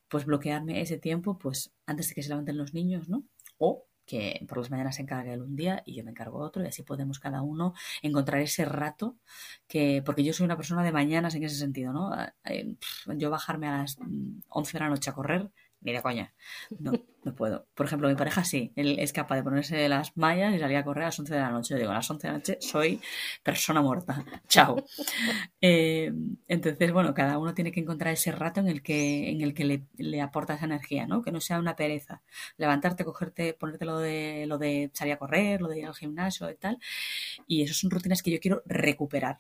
[0.09, 3.25] Pues bloquearme ese tiempo, pues antes de que se levanten los niños, ¿no?
[3.59, 6.63] O que por las mañanas se encargue él un día y yo me encargo otro
[6.63, 9.17] y así podemos cada uno encontrar ese rato
[9.67, 12.77] que porque yo soy una persona de mañanas en ese sentido no ah, eh,
[13.17, 13.97] yo bajarme a las
[14.49, 15.51] 11 de la noche a correr
[15.85, 16.33] ni de coña.
[16.79, 16.93] No,
[17.23, 17.67] no puedo.
[17.75, 20.85] Por ejemplo, mi pareja sí, él es capaz de ponerse las mallas y salir a
[20.85, 21.75] correr a las 11 de la noche.
[21.75, 23.01] Yo digo, a las 11 de la noche soy
[23.43, 24.25] persona muerta.
[24.49, 24.85] Chao.
[25.61, 26.13] Eh,
[26.49, 29.65] entonces, bueno, cada uno tiene que encontrar ese rato en el que, en el que
[29.65, 31.23] le, le, aporta esa energía, ¿no?
[31.23, 32.23] Que no sea una pereza.
[32.57, 36.51] Levantarte, cogerte, ponerte lo de, lo de salir a correr, lo de ir al gimnasio
[36.51, 36.79] y tal.
[37.47, 39.39] Y esas son rutinas que yo quiero recuperar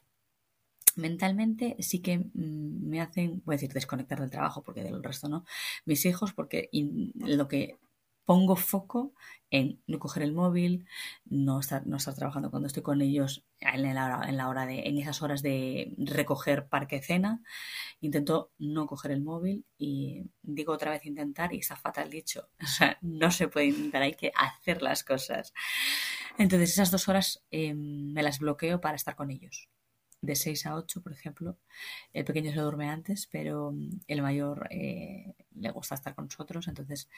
[0.96, 5.28] mentalmente sí que mm, me hacen, voy a decir, desconectar del trabajo, porque del resto
[5.28, 5.44] no,
[5.85, 6.70] mis hijos, porque
[7.14, 7.78] lo que
[8.24, 9.12] pongo foco
[9.50, 10.87] en no coger el móvil,
[11.26, 14.66] no estar, no estar trabajando cuando estoy con ellos en la, hora, en la hora
[14.66, 17.42] de, en esas horas de recoger parque cena,
[18.00, 22.66] intento no coger el móvil y digo otra vez intentar y está fatal dicho, o
[22.66, 25.52] sea, no se puede intentar, hay que hacer las cosas.
[26.38, 29.68] Entonces esas dos horas eh, me las bloqueo para estar con ellos
[30.24, 31.56] de 6 a 8, por ejemplo.
[32.12, 33.74] El pequeño se duerme antes, pero
[34.06, 36.68] el mayor eh, le gusta estar con nosotros.
[36.68, 37.08] Entonces,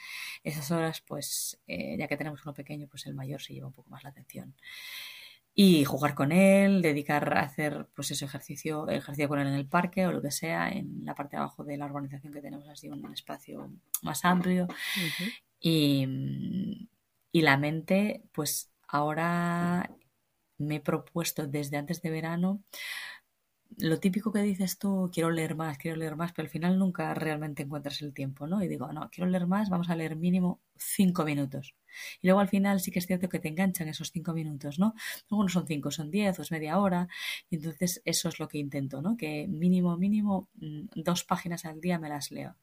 [0.43, 3.73] esas horas, pues, eh, ya que tenemos uno pequeño, pues el mayor se lleva un
[3.73, 4.55] poco más la atención.
[5.53, 9.67] Y jugar con él, dedicar a hacer, pues, ese ejercicio, ejercicio con él en el
[9.67, 12.67] parque o lo que sea, en la parte de abajo de la urbanización que tenemos
[12.69, 13.71] así un espacio
[14.03, 14.67] más amplio.
[15.59, 16.87] y,
[17.31, 19.89] y la mente, pues, ahora
[20.57, 22.63] me he propuesto desde antes de verano
[23.77, 27.13] lo típico que dices tú, quiero leer más, quiero leer más, pero al final nunca
[27.13, 28.63] realmente encuentras el tiempo, ¿no?
[28.63, 31.75] Y digo, no, quiero leer más, vamos a leer mínimo cinco minutos.
[32.21, 34.93] Y luego al final sí que es cierto que te enganchan esos cinco minutos, ¿no?
[35.29, 37.07] Luego no son cinco, son diez o es media hora.
[37.49, 39.17] Y entonces eso es lo que intento, ¿no?
[39.17, 42.55] Que mínimo, mínimo, mm, dos páginas al día me las leo.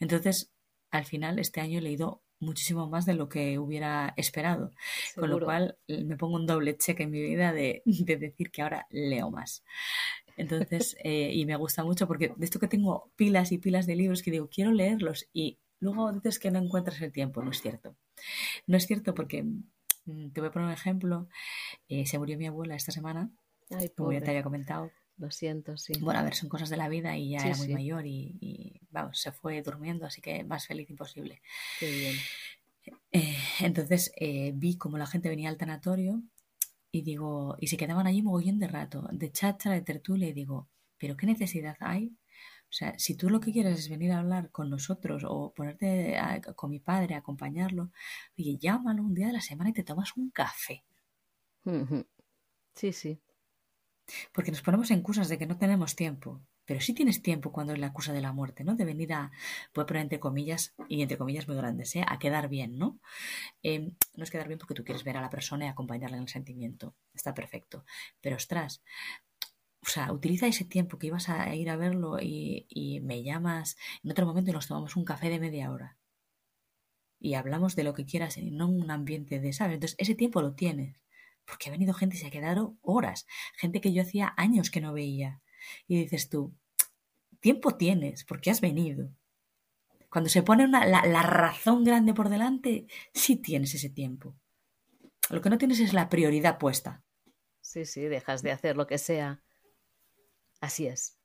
[0.00, 0.50] Entonces,
[0.90, 4.72] al final, este año he leído muchísimo más de lo que hubiera esperado.
[5.16, 8.86] Con lo cual me pongo un doble cheque en mi vida de, decir que ahora
[8.90, 9.64] leo más.
[10.36, 13.96] Entonces, eh, y me gusta mucho porque de esto que tengo pilas y pilas de
[13.96, 17.60] libros que digo, quiero leerlos y luego dices que no encuentras el tiempo, no es
[17.60, 17.96] cierto.
[18.66, 21.28] No es cierto porque, mm, te voy a poner un ejemplo,
[21.88, 23.30] eh, se murió mi abuela esta semana,
[23.96, 24.90] como ya te había comentado.
[25.18, 25.92] Lo siento, sí.
[26.00, 29.18] Bueno, a ver, son cosas de la vida y ya era muy mayor y, vamos,
[29.18, 31.42] se fue durmiendo, así que más feliz imposible.
[31.78, 32.16] Qué bien.
[33.12, 36.22] Eh, entonces eh, vi como la gente venía al tanatorio
[36.90, 40.68] y digo, y se quedaban allí mogollón de rato, de chacha, de tertulia, y digo,
[40.98, 42.16] ¿pero qué necesidad hay?
[42.72, 46.18] O sea, si tú lo que quieres es venir a hablar con nosotros o ponerte
[46.56, 47.92] con mi padre, acompañarlo,
[48.38, 50.82] oye, llámalo un día de la semana y te tomas un café.
[52.74, 53.20] Sí, sí.
[54.32, 56.40] Porque nos ponemos en excusas de que no tenemos tiempo.
[56.64, 58.76] Pero sí tienes tiempo cuando es la acusa de la muerte, ¿no?
[58.76, 59.32] De venir a,
[59.72, 62.04] puede poner entre comillas, y entre comillas muy grandes, ¿eh?
[62.06, 63.00] A quedar bien, ¿no?
[63.62, 66.24] Em, no es quedar bien porque tú quieres ver a la persona y acompañarla en
[66.24, 66.94] el sentimiento.
[67.14, 67.84] Está perfecto.
[68.20, 68.82] Pero ostras,
[69.82, 73.76] o sea, utiliza ese tiempo que ibas a ir a verlo y, y me llamas
[74.04, 75.98] en otro momento nos tomamos un café de media hora.
[77.18, 79.74] Y hablamos de lo que quieras, no un ambiente de, ¿sabes?
[79.74, 81.02] Entonces, ese tiempo lo tienes
[81.44, 83.26] porque ha venido gente y se ha quedado horas,
[83.56, 85.40] gente que yo hacía años que no veía.
[85.86, 86.54] Y dices tú,
[87.40, 89.10] tiempo tienes, porque has venido.
[90.10, 94.34] Cuando se pone la, la razón grande por delante, sí tienes ese tiempo.
[95.30, 97.02] Lo que no tienes es la prioridad puesta.
[97.60, 99.42] Sí, sí, dejas de hacer lo que sea.
[100.60, 101.18] Así es.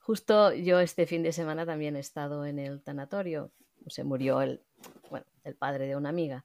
[0.00, 3.52] Justo yo este fin de semana también he estado en el tanatorio.
[3.86, 4.62] Se murió el,
[5.10, 6.44] bueno, el padre de una amiga.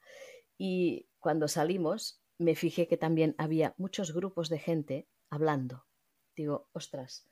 [0.57, 5.85] Y cuando salimos, me fijé que también había muchos grupos de gente hablando.
[6.35, 7.29] Digo, ostras,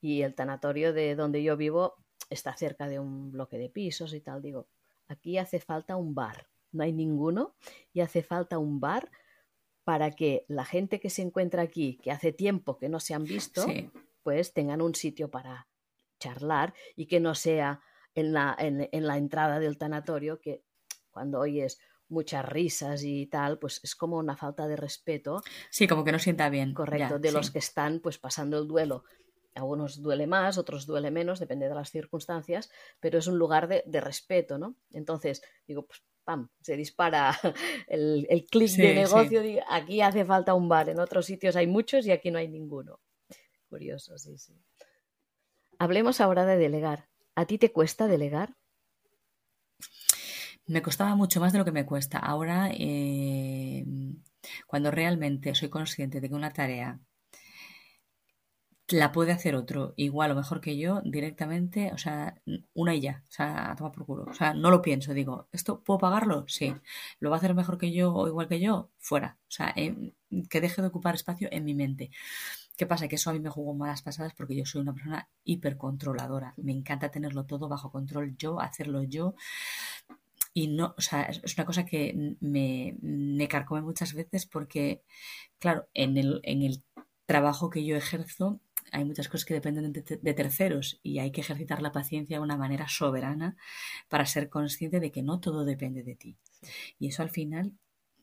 [0.00, 1.96] y el tanatorio de donde yo vivo
[2.28, 4.42] está cerca de un bloque de pisos y tal.
[4.42, 4.68] Digo,
[5.08, 6.48] aquí hace falta un bar.
[6.72, 7.56] No hay ninguno
[7.92, 9.10] y hace falta un bar
[9.82, 13.24] para que la gente que se encuentra aquí, que hace tiempo que no se han
[13.24, 13.66] visto,
[14.22, 15.68] pues tengan un sitio para
[16.18, 17.80] charlar y que no sea
[18.14, 20.62] en la, en, en la entrada del tanatorio que
[21.10, 25.42] cuando oyes muchas risas y tal, pues es como una falta de respeto.
[25.70, 26.74] Sí, como que no sienta bien.
[26.74, 29.04] Correcto, de los que están pues pasando el duelo.
[29.54, 32.70] A unos duele más, otros duele menos, depende de las circunstancias,
[33.00, 34.76] pero es un lugar de, respeto, ¿no?
[34.92, 37.36] Entonces, digo, pues pam, se dispara
[37.88, 42.06] el, el clic de negocio, aquí hace falta un bar, en otros sitios hay muchos
[42.06, 43.00] y aquí no hay ninguno.
[43.68, 44.54] Curioso, sí, sí.
[45.78, 47.08] Hablemos ahora de delegar.
[47.34, 48.54] ¿A ti te cuesta delegar?
[50.70, 52.18] Me costaba mucho más de lo que me cuesta.
[52.18, 53.84] Ahora, eh,
[54.68, 57.00] cuando realmente soy consciente de que una tarea
[58.88, 62.40] la puede hacer otro igual o mejor que yo directamente, o sea,
[62.72, 64.24] una y ya, o sea, toma por culo.
[64.28, 66.44] O sea, no lo pienso, digo, ¿esto puedo pagarlo?
[66.46, 66.72] Sí.
[67.18, 68.90] ¿Lo va a hacer mejor que yo o igual que yo?
[68.98, 69.38] Fuera.
[69.48, 70.14] O sea, eh,
[70.48, 72.10] que deje de ocupar espacio en mi mente.
[72.76, 73.08] ¿Qué pasa?
[73.08, 76.54] Que eso a mí me jugó malas pasadas porque yo soy una persona hipercontroladora.
[76.58, 79.34] Me encanta tenerlo todo bajo control yo, hacerlo yo.
[80.52, 85.02] Y no, o sea, es una cosa que me, me carcome muchas veces porque,
[85.58, 86.82] claro, en el, en el
[87.26, 88.60] trabajo que yo ejerzo
[88.92, 92.42] hay muchas cosas que dependen de, de, terceros y hay que ejercitar la paciencia de
[92.42, 93.56] una manera soberana
[94.08, 96.36] para ser consciente de que no todo depende de ti.
[96.98, 97.72] Y eso al final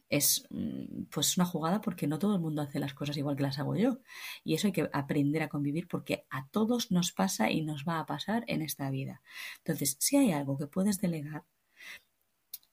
[0.09, 3.43] es mm, pues una jugada porque no todo el mundo hace las cosas igual que
[3.43, 3.99] las hago yo.
[4.43, 7.99] Y eso hay que aprender a convivir porque a todos nos pasa y nos va
[7.99, 9.21] a pasar en esta vida.
[9.59, 11.43] Entonces, si hay algo que puedes delegar,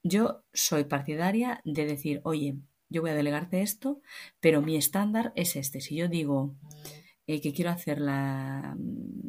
[0.05, 2.59] yo soy partidaria de decir, oye,
[2.91, 4.01] yo voy a delegarte esto,
[4.39, 5.81] pero mi estándar es este.
[5.81, 6.55] Si yo digo
[7.27, 8.77] eh, que quiero hacer la,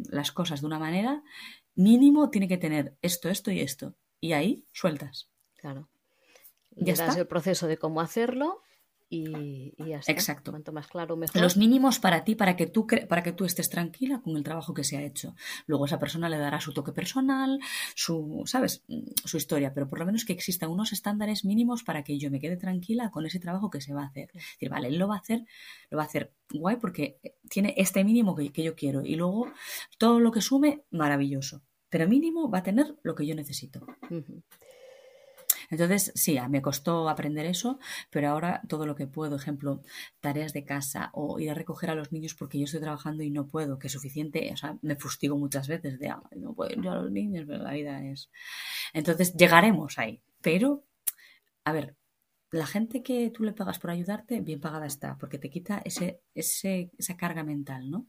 [0.09, 1.23] las cosas de una manera,
[1.75, 3.95] mínimo tiene que tener esto, esto y esto.
[4.19, 5.29] Y ahí sueltas.
[5.55, 5.89] Claro.
[6.71, 7.17] Ya está.
[7.17, 8.61] el proceso de cómo hacerlo
[9.09, 10.11] y, ya está.
[10.11, 10.51] Exacto.
[10.51, 11.41] Cuanto más claro, mejor.
[11.41, 14.73] Los mínimos para ti, para que, tú para que tú estés tranquila con el trabajo
[14.73, 15.35] que se ha hecho.
[15.67, 17.59] Luego esa persona le dará su toque personal,
[17.95, 18.83] su, ¿sabes?
[19.23, 22.39] Su historia, pero por lo menos que existan unos estándares mínimos para que yo me
[22.39, 24.29] quede tranquila con ese trabajo que se va a hacer.
[24.33, 25.45] Es decir, vale, él lo va a hacer,
[25.89, 29.51] lo va a hacer guay porque tiene este mínimo que, que yo quiero y luego
[29.97, 31.61] todo lo que sume, maravilloso.
[31.89, 33.85] Pero mínimo va a tener lo que yo necesito.
[35.69, 39.81] Entonces, sí, me costó aprender eso, pero ahora todo lo que puedo, ejemplo,
[40.19, 43.29] tareas de casa o ir a recoger a los niños porque yo estoy trabajando y
[43.29, 46.87] no puedo, que es suficiente, o sea, me fustigo muchas veces de, no puedo ir
[46.87, 48.29] a los niños, pero la vida es...
[48.93, 50.83] Entonces, llegaremos ahí, pero,
[51.63, 51.95] a ver,
[52.51, 56.21] la gente que tú le pagas por ayudarte, bien pagada está, porque te quita ese,
[56.33, 58.05] ese esa carga mental, ¿no?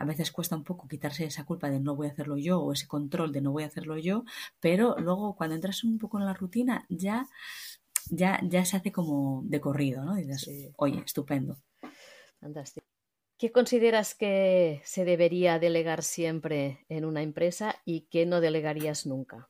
[0.00, 2.72] A veces cuesta un poco quitarse esa culpa de no voy a hacerlo yo o
[2.72, 4.24] ese control de no voy a hacerlo yo,
[4.58, 7.28] pero luego cuando entras un poco en la rutina ya,
[8.08, 10.16] ya, ya se hace como de corrido, ¿no?
[10.16, 11.58] dices, oye, estupendo.
[12.40, 12.86] Fantástico.
[13.36, 19.48] ¿Qué consideras que se debería delegar siempre en una empresa y qué no delegarías nunca?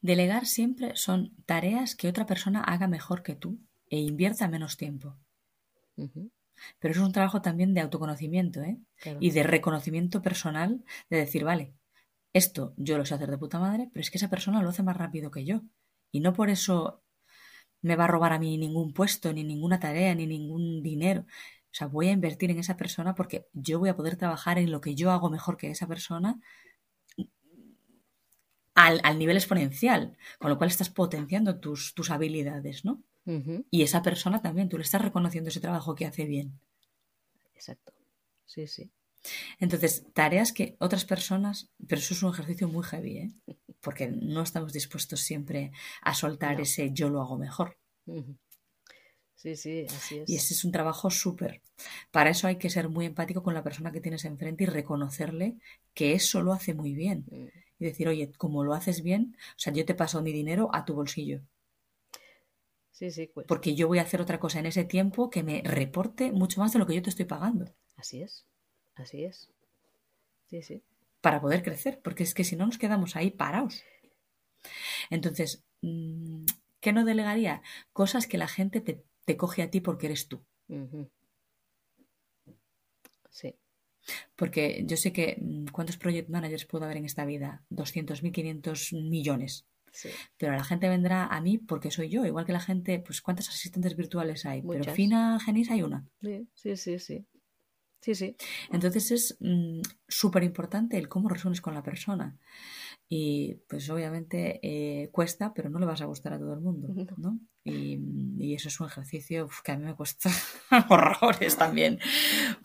[0.00, 3.58] Delegar siempre son tareas que otra persona haga mejor que tú
[3.90, 5.18] e invierta menos tiempo.
[6.78, 8.78] Pero eso es un trabajo también de autoconocimiento ¿eh?
[9.20, 11.74] y de reconocimiento personal, de decir, vale,
[12.32, 14.82] esto yo lo sé hacer de puta madre, pero es que esa persona lo hace
[14.82, 15.62] más rápido que yo.
[16.10, 17.02] Y no por eso
[17.82, 21.22] me va a robar a mí ningún puesto, ni ninguna tarea, ni ningún dinero.
[21.22, 24.70] O sea, voy a invertir en esa persona porque yo voy a poder trabajar en
[24.70, 26.40] lo que yo hago mejor que esa persona
[28.74, 33.02] al, nivel exponencial, con lo cual estás potenciando tus, tus habilidades, ¿no?
[33.70, 36.60] Y esa persona también, tú le estás reconociendo ese trabajo que hace bien.
[37.54, 37.92] Exacto.
[38.44, 38.90] Sí, sí.
[39.58, 43.32] Entonces, tareas que otras personas, pero eso es un ejercicio muy heavy, ¿eh?
[43.80, 47.78] porque no estamos dispuestos siempre a soltar ese yo lo hago mejor.
[49.34, 50.28] Sí, sí, así es.
[50.28, 51.62] Y ese es un trabajo súper.
[52.10, 55.56] Para eso hay que ser muy empático con la persona que tienes enfrente y reconocerle
[55.94, 57.24] que eso lo hace muy bien.
[57.30, 60.70] Mm y decir, oye, como lo haces bien, o sea, yo te paso mi dinero
[60.72, 61.40] a tu bolsillo.
[62.94, 63.28] Sí, sí.
[63.48, 66.72] Porque yo voy a hacer otra cosa en ese tiempo que me reporte mucho más
[66.72, 67.74] de lo que yo te estoy pagando.
[67.96, 68.46] Así es,
[68.94, 69.50] así es.
[70.48, 70.80] Sí, sí.
[71.20, 73.82] Para poder crecer, porque es que si no nos quedamos ahí parados.
[75.10, 76.44] Entonces, mm,
[76.78, 77.62] ¿qué no delegaría?
[77.92, 80.44] Cosas que la gente te, coge a ti porque eres tú.
[83.28, 83.56] Sí.
[84.36, 87.64] Porque yo sé que mm, ¿cuántos project managers puedo haber en esta vida?
[87.70, 89.66] 200.000, 500 millones.
[90.36, 93.48] Pero la gente vendrá a mí porque soy yo, igual que la gente, pues ¿cuántas
[93.48, 94.62] asistentes virtuales hay?
[94.62, 96.06] Pero Fina Genis hay una.
[96.20, 97.26] Sí, sí, sí, sí.
[98.00, 98.36] Sí, sí.
[98.70, 102.38] Entonces es mm, súper importante el cómo resuenes con la persona.
[103.08, 106.94] Y pues obviamente eh, cuesta, pero no le vas a gustar a todo el mundo,
[107.16, 107.38] ¿no?
[107.64, 110.30] Y, eso es un ejercicio que a mí me cuesta
[110.90, 111.98] horrores también,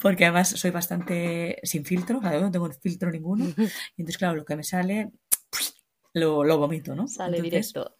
[0.01, 3.45] porque además soy bastante sin filtro, no tengo filtro ninguno,
[3.95, 5.11] y entonces claro, lo que me sale
[6.13, 7.07] lo, lo vomito, ¿no?
[7.07, 7.97] Sale directo.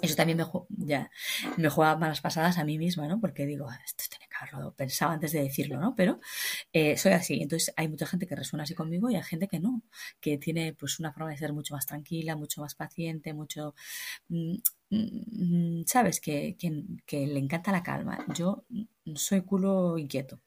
[0.00, 0.46] Eso también me,
[0.86, 1.10] ya,
[1.56, 3.20] me juega malas pasadas a mí misma, ¿no?
[3.20, 5.94] Porque digo, esto tiene que haberlo pensado antes de decirlo, ¿no?
[5.94, 6.20] Pero
[6.72, 7.42] eh, soy así.
[7.42, 9.82] Entonces hay mucha gente que resuena así conmigo y hay gente que no,
[10.20, 13.74] que tiene pues una forma de ser mucho más tranquila, mucho más paciente, mucho...
[14.28, 14.56] Mm,
[14.90, 16.20] mm, ¿Sabes?
[16.20, 18.24] Que, que, que le encanta la calma.
[18.34, 18.64] Yo
[19.14, 20.40] soy culo inquieto.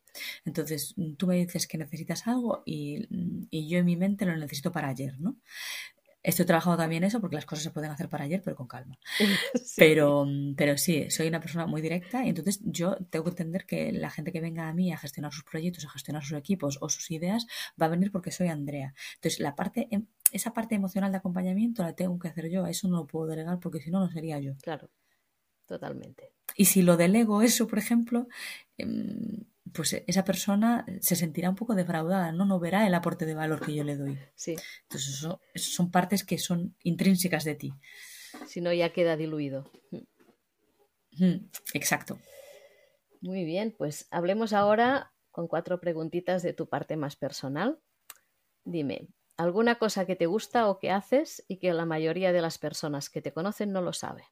[0.46, 3.08] Entonces, tú me dices que necesitas algo y,
[3.50, 5.36] y, yo en mi mente lo necesito para ayer, ¿no?
[6.26, 8.98] Estoy trabajando también eso porque las cosas se pueden hacer para ayer, pero con calma.
[9.78, 13.92] Pero, pero sí, soy una persona muy directa y entonces yo tengo que entender que
[13.92, 16.90] la gente que venga a mí a gestionar sus proyectos, a gestionar sus equipos o
[16.90, 17.46] sus ideas,
[17.80, 18.96] va a venir porque soy Andrea.
[19.16, 22.64] Entonces, la parte, em, esa parte emocional de acompañamiento la tengo que hacer yo.
[22.64, 24.54] A eso no lo puedo delegar porque si no, no sería yo.
[24.64, 24.90] Claro,
[25.68, 26.32] totalmente.
[26.56, 28.28] Y si lo delego eso, por ejemplo,
[28.78, 29.44] em,
[29.74, 32.46] pues esa persona se sentirá un poco defraudada, ¿no?
[32.46, 34.18] No verá el aporte de valor que yo le doy.
[34.36, 34.56] Sí.
[34.84, 37.74] Entonces, eso, eso son partes que son intrínsecas de ti.
[38.48, 39.70] Si no, ya queda diluido.
[41.74, 42.20] Exacto.
[43.22, 47.80] Muy bien, pues hablemos ahora con cuatro preguntitas de tu parte más personal.
[48.66, 49.08] Dime,
[49.38, 53.10] ¿alguna cosa que te gusta o que haces y que la mayoría de las personas
[53.10, 54.26] que te conocen no lo sabe?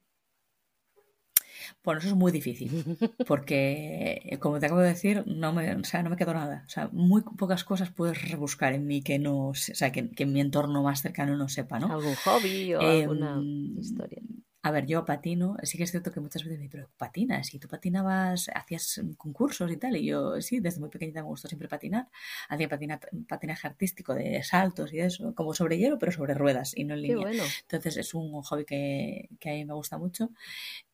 [1.84, 2.98] Bueno, eso es muy difícil,
[3.28, 6.64] porque eh, como te acabo de decir, no me, o sea, no me quedó nada.
[6.66, 10.24] O sea, muy pocas cosas puedes rebuscar en mí que no, o sea, que, que
[10.24, 11.92] en mi entorno más cercano no sepa, ¿no?
[11.92, 13.42] ¿Algún hobby o Em, alguna
[13.80, 14.22] historia?
[14.66, 17.54] A ver, yo patino, sí que es cierto que muchas veces me dicen, pero patinas,
[17.54, 21.28] y tú patinabas, hacías mm, concursos y tal, y yo sí, desde muy pequeñita me
[21.28, 22.08] gustó siempre patinar,
[22.48, 26.86] hacía patina- patinaje artístico de saltos y eso, como sobre hielo, pero sobre ruedas y
[26.86, 27.28] no en Qué línea.
[27.28, 27.56] bueno.
[27.64, 30.30] Entonces es un hobby que, que a mí me gusta mucho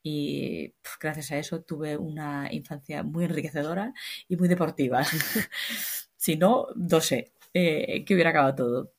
[0.04, 3.94] y pf, gracias a eso tuve una infancia muy enriquecedora
[4.28, 5.04] y muy deportiva.
[6.16, 8.94] si no, no sé, eh, que hubiera acabado todo.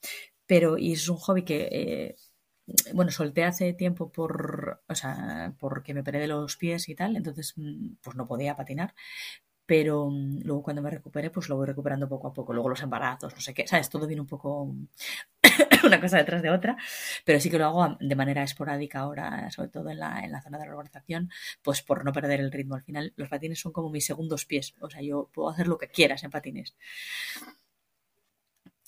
[0.47, 2.17] Pero, y es un hobby que, eh,
[2.95, 7.17] bueno, solté hace tiempo por, o sea, porque me operé de los pies y tal,
[7.17, 8.95] entonces mm, pues no podía patinar.
[9.67, 12.53] Pero mm, luego cuando me recuperé, pues lo voy recuperando poco a poco.
[12.53, 13.89] Luego los embarazos, no sé qué, ¿sabes?
[13.89, 14.75] Todo viene un poco
[15.85, 16.77] una cosa detrás de otra,
[17.25, 20.43] pero sí que lo hago de manera esporádica ahora, sobre todo en la, en la
[20.43, 21.31] zona de la organización,
[21.63, 22.75] pues por no perder el ritmo.
[22.75, 25.79] Al final, los patines son como mis segundos pies, o sea, yo puedo hacer lo
[25.79, 26.75] que quieras en patines.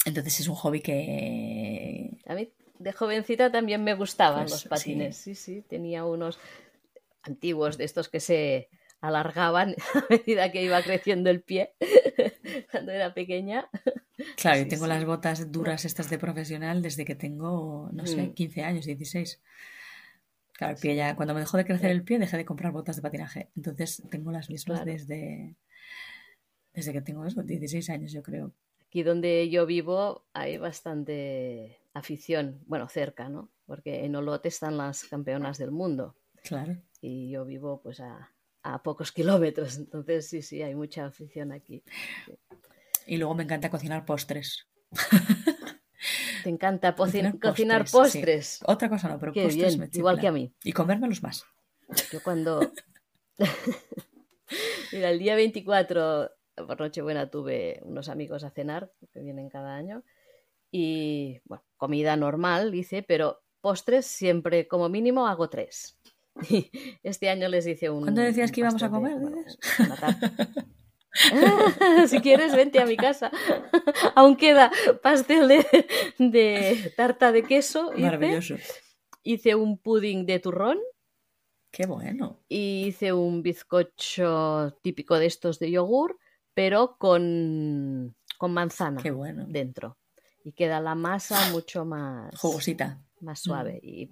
[0.04, 2.18] Entonces es un hobby que...
[2.34, 2.52] Mí
[2.82, 4.68] de jovencita también me gustaban Pues, los sí.
[4.68, 5.16] patines.
[5.16, 6.38] Sí, sí, tenía unos
[7.22, 8.68] antiguos de estos que se
[9.00, 11.74] alargaban a medida que iba creciendo el pie
[12.70, 13.68] cuando era pequeña.
[14.36, 14.88] Claro, yo Sí, tengo sí.
[14.90, 18.34] las botas duras estas de profesional desde que tengo, no sé, Mm.
[18.34, 19.40] 15 años, 16.
[20.52, 22.96] Claro, el pie ya, cuando me dejó de crecer el pie, dejé de comprar botas
[22.96, 23.48] de patinaje.
[23.56, 24.92] Entonces tengo las mismas Claro.
[24.92, 25.56] desde,
[26.74, 28.52] desde que tengo eso, 16 años, yo creo.
[28.86, 33.50] Aquí donde yo vivo hay bastante afición, bueno, cerca, ¿no?
[33.66, 36.76] Porque en Olot están las campeonas del mundo Claro.
[37.00, 38.32] y yo vivo pues a,
[38.62, 41.82] a pocos kilómetros, entonces sí, sí, hay mucha afición aquí.
[43.06, 44.66] Y luego me encanta cocinar postres.
[46.42, 48.64] Te encanta Cocinar cocinar postres, sí.
[48.66, 50.52] Otra cosa no, pero Qué postres bien, me igual que a mí.
[50.64, 51.44] Y comérmelos más.
[52.10, 52.72] Yo cuando...
[54.92, 56.30] Mira, el día 24
[56.66, 60.02] por Nochebuena tuve unos amigos a cenar, que vienen cada año,
[60.72, 65.98] y bueno, comida normal, hice, pero postres siempre, como mínimo, hago tres.
[66.48, 66.70] Y
[67.02, 68.02] este año les hice un...
[68.04, 69.44] ¿Cuándo decías un que íbamos a de- comer, bueno,
[70.00, 70.18] tarta.
[72.08, 73.30] si quieres, vente a mi casa.
[74.14, 75.86] Aún queda pastel de,
[76.18, 77.92] de tarta de queso.
[77.92, 78.54] Hice, Maravilloso.
[79.22, 80.78] hice un pudding de turrón
[81.70, 82.40] Qué bueno.
[82.48, 86.18] y hice un bizcocho típico de estos de yogur,
[86.54, 89.44] pero con, con manzana Qué bueno.
[89.48, 89.98] dentro.
[90.44, 93.00] Y queda la masa mucho más, Jugosita.
[93.20, 93.80] más suave.
[93.82, 93.86] Mm.
[93.86, 94.10] Y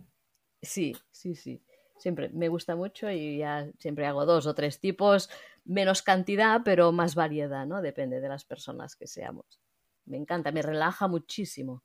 [0.62, 1.62] sí, sí, sí.
[1.98, 5.28] Siempre me gusta mucho y ya siempre hago dos o tres tipos,
[5.64, 7.82] menos cantidad, pero más variedad, ¿no?
[7.82, 9.60] Depende de las personas que seamos.
[10.06, 11.82] Me encanta, me relaja muchísimo.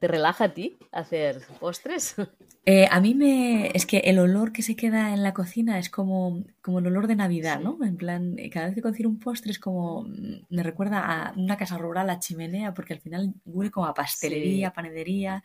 [0.00, 2.14] ¿Te relaja a ti hacer postres?
[2.66, 3.70] Eh, a mí me...
[3.74, 7.06] Es que el olor que se queda en la cocina es como, como el olor
[7.08, 7.64] de Navidad, Sí.
[7.64, 7.76] ¿no?
[7.84, 10.04] En plan, eh, cada vez que cocino un postre es como...
[10.04, 13.92] mm, Me recuerda a una casa rural, a chimenea, porque al final huele como a
[13.92, 14.74] pastelería, Sí.
[14.74, 15.42] panadería.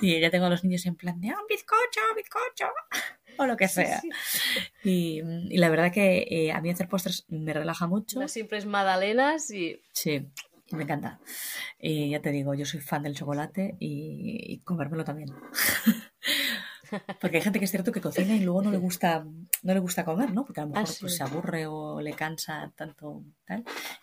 [0.00, 2.66] Y ya tengo a los niños en plan de, ¡ah, un bizcocho, bizcocho!
[3.40, 4.00] O lo que sea.
[4.00, 4.10] sí.
[4.82, 8.18] Y, y la verdad que eh, a mí hacer postres me relaja mucho.
[8.18, 10.26] Unas simples magdalenas y Sí,
[10.72, 11.20] me encanta.
[11.78, 15.28] Y ya te digo, yo soy fan del chocolate y, y comérmelo también.
[17.20, 19.22] Porque hay gente que es cierto que cocina y luego no le gusta,
[19.62, 20.44] no le gusta comer, ¿no?
[20.46, 23.60] Porque a lo Ah, mejor pues, se aburre o le cansa tanto tal,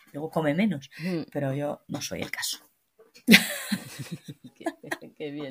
[0.08, 0.90] y luego come menos.
[1.00, 2.60] Mm, Pero yo no soy el caso.
[3.26, 4.66] qué,
[5.18, 5.50] qué bien.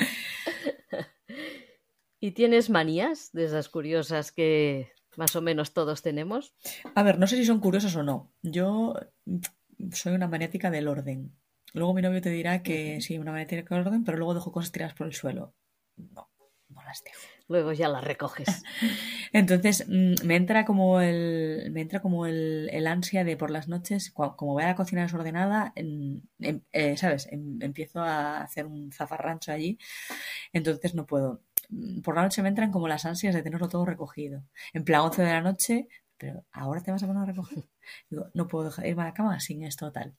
[2.21, 6.55] ¿Y tienes manías de esas curiosas que más o menos todos tenemos?
[6.95, 8.33] A ver, no sé si son curiosos o no.
[8.43, 8.95] Yo
[9.93, 11.33] soy una maniática del orden.
[11.73, 14.73] Luego mi novio te dirá que sí, una maniática del orden, pero luego dejo cosas
[14.73, 15.55] tiradas por el suelo.
[15.97, 16.29] No,
[16.69, 17.21] no las dejo.
[17.49, 18.63] Luego ya las recoges.
[19.33, 23.69] Entonces mm, me entra como el, me entra como el, el ansia de por las
[23.69, 26.23] noches, como voy a la cocina desordenada, en-
[26.73, 27.29] eh, ¿sabes?
[27.31, 29.79] Em- empiezo a hacer un zafarrancho allí,
[30.53, 31.43] entonces no puedo.
[31.71, 34.45] Mm, Por la noche me entran como las ansias de tenerlo todo recogido.
[34.73, 35.89] En plan 11 de la noche,
[36.19, 37.65] pero ahora te vas a poner a recoger.
[38.11, 40.15] Digo, no puedo dejar, irme a la cama sin esto tal.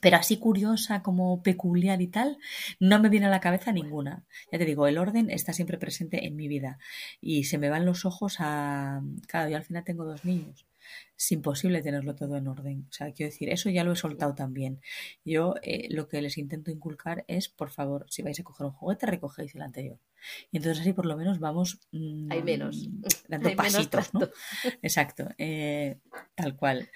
[0.00, 2.38] Pero así curiosa, como peculiar y tal,
[2.80, 4.24] no me viene a la cabeza ninguna.
[4.50, 6.78] Ya te digo, el orden está siempre presente en mi vida
[7.20, 9.02] y se me van los ojos a...
[9.28, 10.66] Claro, yo al final tengo dos niños.
[11.16, 12.86] Es imposible tenerlo todo en orden.
[12.88, 14.80] O sea, quiero decir, eso ya lo he soltado también.
[15.24, 18.72] Yo eh, lo que les intento inculcar es, por favor, si vais a coger un
[18.72, 19.98] juguete, recogéis el anterior.
[20.50, 22.88] Y entonces así por lo menos vamos mm, Hay menos.
[23.28, 24.20] dando pasitos, ¿no?
[24.82, 25.98] Exacto, eh,
[26.34, 26.90] tal cual.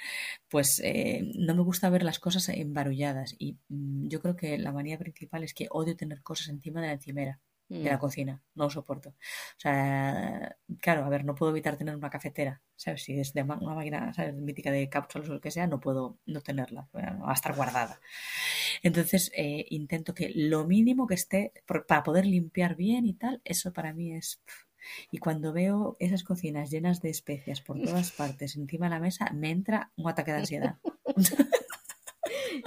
[0.48, 4.72] Pues eh, no me gusta ver las cosas embarulladas y mm, yo creo que la
[4.72, 8.00] manía principal es que odio tener cosas encima de la encimera de la mm.
[8.00, 9.10] cocina, no lo soporto.
[9.10, 13.02] O sea, claro, a ver, no puedo evitar tener una cafetera, ¿sabes?
[13.02, 14.34] Si es de una máquina, ¿sabes?
[14.34, 18.00] Mítica de cápsulas o lo que sea, no puedo no tenerla, va a estar guardada.
[18.82, 23.72] Entonces, eh, intento que lo mínimo que esté, para poder limpiar bien y tal, eso
[23.72, 24.40] para mí es...
[25.10, 29.30] Y cuando veo esas cocinas llenas de especias por todas partes encima de la mesa,
[29.34, 30.78] me entra un ataque de ansiedad.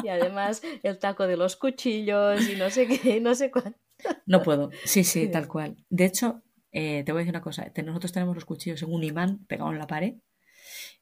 [0.03, 3.79] y además el taco de los cuchillos y no sé qué, no sé cuánto.
[4.25, 5.77] No puedo, sí, sí, tal cual.
[5.89, 6.41] De hecho,
[6.71, 9.71] eh, te voy a decir una cosa, nosotros tenemos los cuchillos en un imán pegado
[9.71, 10.15] en la pared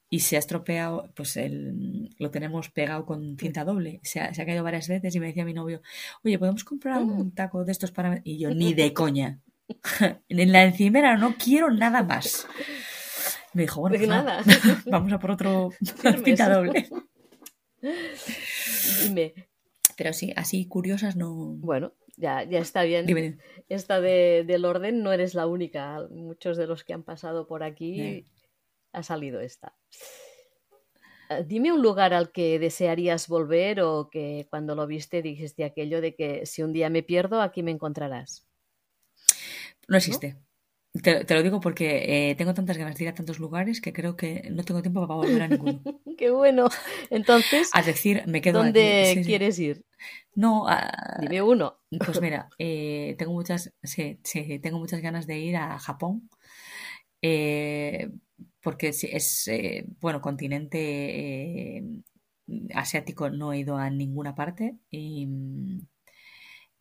[0.09, 3.99] y se ha estropeado, pues el, lo tenemos pegado con cinta doble.
[4.03, 5.81] Se ha, caído varias veces y me decía mi novio,
[6.23, 7.31] oye, ¿podemos comprar un mm.
[7.35, 8.19] taco de estos para...?
[8.23, 9.39] Y yo, ni de coña.
[10.29, 12.47] en la encimera no quiero nada más.
[13.53, 14.43] Me dijo, bueno, pues nada.
[14.87, 15.69] vamos a por otro
[16.23, 16.89] cinta doble.
[19.03, 19.33] Dime.
[19.97, 21.33] Pero sí, así curiosas no.
[21.33, 23.39] Bueno, ya, ya está bien.
[23.67, 26.07] Esta de, del orden no eres la única.
[26.09, 28.25] Muchos de los que han pasado por aquí
[28.91, 29.75] ha salido esta.
[31.29, 36.01] Ah, dime un lugar al que desearías volver o que cuando lo viste dijiste aquello
[36.01, 38.47] de que si un día me pierdo, aquí me encontrarás.
[39.87, 40.37] No existe.
[40.91, 44.15] Te, lo digo porque eh, tengo tantas ganas de ir a tantos lugares que creo
[44.15, 45.81] que no tengo tiempo para volver a ninguno.
[46.17, 46.69] Qué bueno.
[47.11, 49.85] Entonces, a decir, me quedo ¿Dónde quieres ir?
[50.33, 50.65] No,
[51.19, 51.77] dime uno.
[52.03, 56.27] Pues mira, eh, tengo muchas, sí, sí, tengo muchas ganas de ir a Japón.
[57.21, 58.09] Eh,
[58.61, 59.49] porque es,
[59.99, 61.83] bueno, continente
[62.73, 65.27] asiático no he ido a ninguna parte y,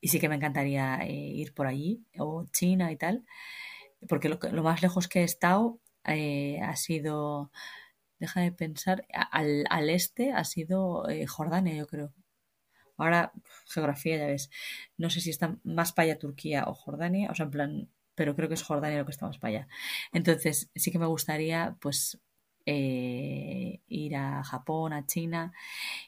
[0.01, 3.25] y sí que me encantaría ir por allí, o China y tal
[4.09, 7.51] porque lo, lo más lejos que he estado eh, ha sido,
[8.19, 12.13] deja de pensar, al, al este ha sido eh, Jordania, yo creo.
[12.97, 13.33] Ahora,
[13.69, 14.51] geografía, ya ves.
[14.97, 18.35] No sé si está más para allá Turquía o Jordania, o sea, en plan, pero
[18.37, 19.69] creo que es Jordania lo que está más para allá.
[20.13, 22.21] Entonces, sí que me gustaría, pues,
[22.67, 25.53] eh, ir a Japón, a China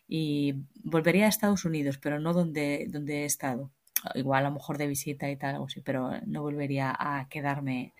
[0.08, 3.72] y volvería a Estados Unidos, pero no donde, donde he estado
[4.14, 7.94] igual a lo mejor de visita y tal, algo así, pero no volvería a quedarme.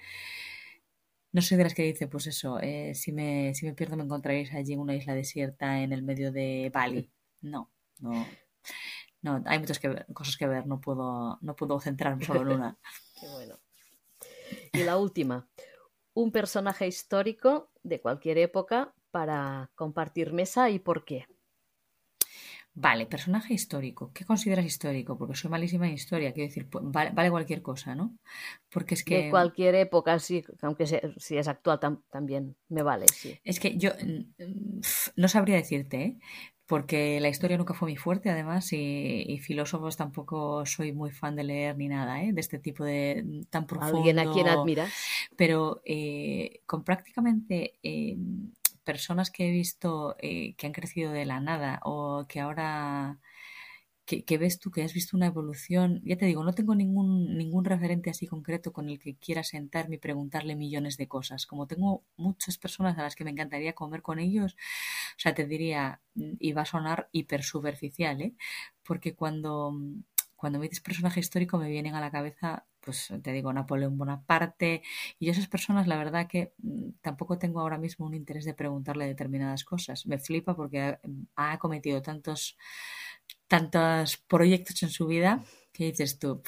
[1.32, 4.04] No soy de las que dice, pues eso, eh, si, me, si me pierdo me
[4.04, 7.10] encontraréis allí en una isla desierta en el medio de Bali.
[7.40, 7.70] No,
[8.00, 8.26] no.
[9.22, 12.78] No, hay muchas que cosas que ver, no puedo, no puedo centrarme solo en una.
[13.20, 13.58] Qué bueno.
[14.72, 15.48] Y la última,
[16.14, 21.26] un personaje histórico de cualquier época para compartir mesa y por qué.
[22.80, 24.10] Vale, personaje histórico.
[24.14, 25.18] ¿Qué consideras histórico?
[25.18, 28.16] Porque soy malísima en historia, quiero decir, vale, cualquier cosa, ¿no?
[28.70, 29.24] Porque es que...
[29.24, 31.78] De cualquier época, sí, aunque si es actual
[32.10, 33.38] también me vale, sí.
[33.44, 33.90] Es que yo
[35.16, 36.18] no sabría decirte, ¿eh?
[36.70, 41.42] porque la historia nunca fue muy fuerte, además, y, filósofos tampoco soy muy fan de
[41.42, 42.32] leer ni nada, ¿eh?
[42.32, 43.96] de este tipo de tan profundo.
[43.96, 44.92] ¿Alguien a quien admiras?
[45.36, 48.16] Pero eh, con prácticamente eh,
[48.92, 53.20] personas que he visto eh, que han crecido de la nada o que ahora
[54.04, 57.64] que, ves tú que has visto una evolución, ya te digo, no tengo ningún, ningún
[57.64, 61.46] referente así concreto con el que quiera sentarme y preguntarle millones de cosas.
[61.46, 64.56] Como tengo muchas personas a las que me encantaría comer con ellos,
[65.16, 68.34] o sea, te diría, y va a sonar hiper superficial, ¿eh?
[68.82, 69.72] porque cuando,
[70.34, 74.82] cuando me dices personaje histórico me vienen a la cabeza pues te digo, Napoleón Bonaparte,
[75.18, 79.06] y esas personas, la verdad que mm, tampoco tengo ahora mismo un interés de preguntarle
[79.06, 80.06] determinadas cosas.
[80.06, 80.98] Me flipa porque
[81.36, 82.56] ha, cometido tantos,
[83.48, 86.42] tantos proyectos en su vida que dices tú,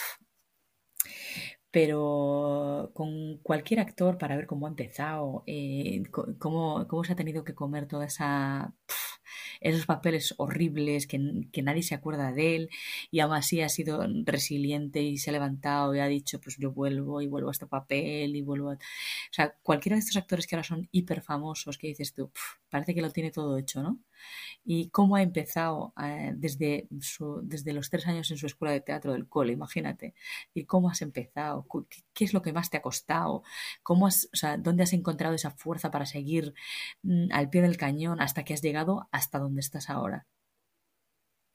[1.70, 6.02] pero con cualquier actor para ver cómo ha empezado, eh,
[6.38, 8.74] cómo, cómo, se ha tenido que comer toda esa
[9.62, 11.18] esos papeles horribles que,
[11.62, 12.70] nadie se acuerda de él
[13.10, 16.72] y aún así ha sido resiliente y se ha levantado y ha dicho pues yo
[16.72, 18.74] vuelvo y vuelvo a este papel y vuelvo a...
[18.74, 18.78] O
[19.30, 22.30] sea, cualquiera de estos actores que ahora son hiper famosos que dices tú,
[22.70, 23.98] parece que lo tiene todo hecho, ¿no?
[24.64, 26.88] Y cómo ha empezado eh, desde,
[27.42, 30.14] desde los tres años en su escuela de teatro del cole, imagínate,
[30.54, 31.66] y cómo has empezado,
[32.14, 33.42] qué, es lo que más te ha costado,
[33.82, 36.54] cómo has, o sea, dónde has encontrado esa fuerza para seguir
[37.02, 40.26] mm, al pie del cañón hasta que has llegado hasta donde estás ahora.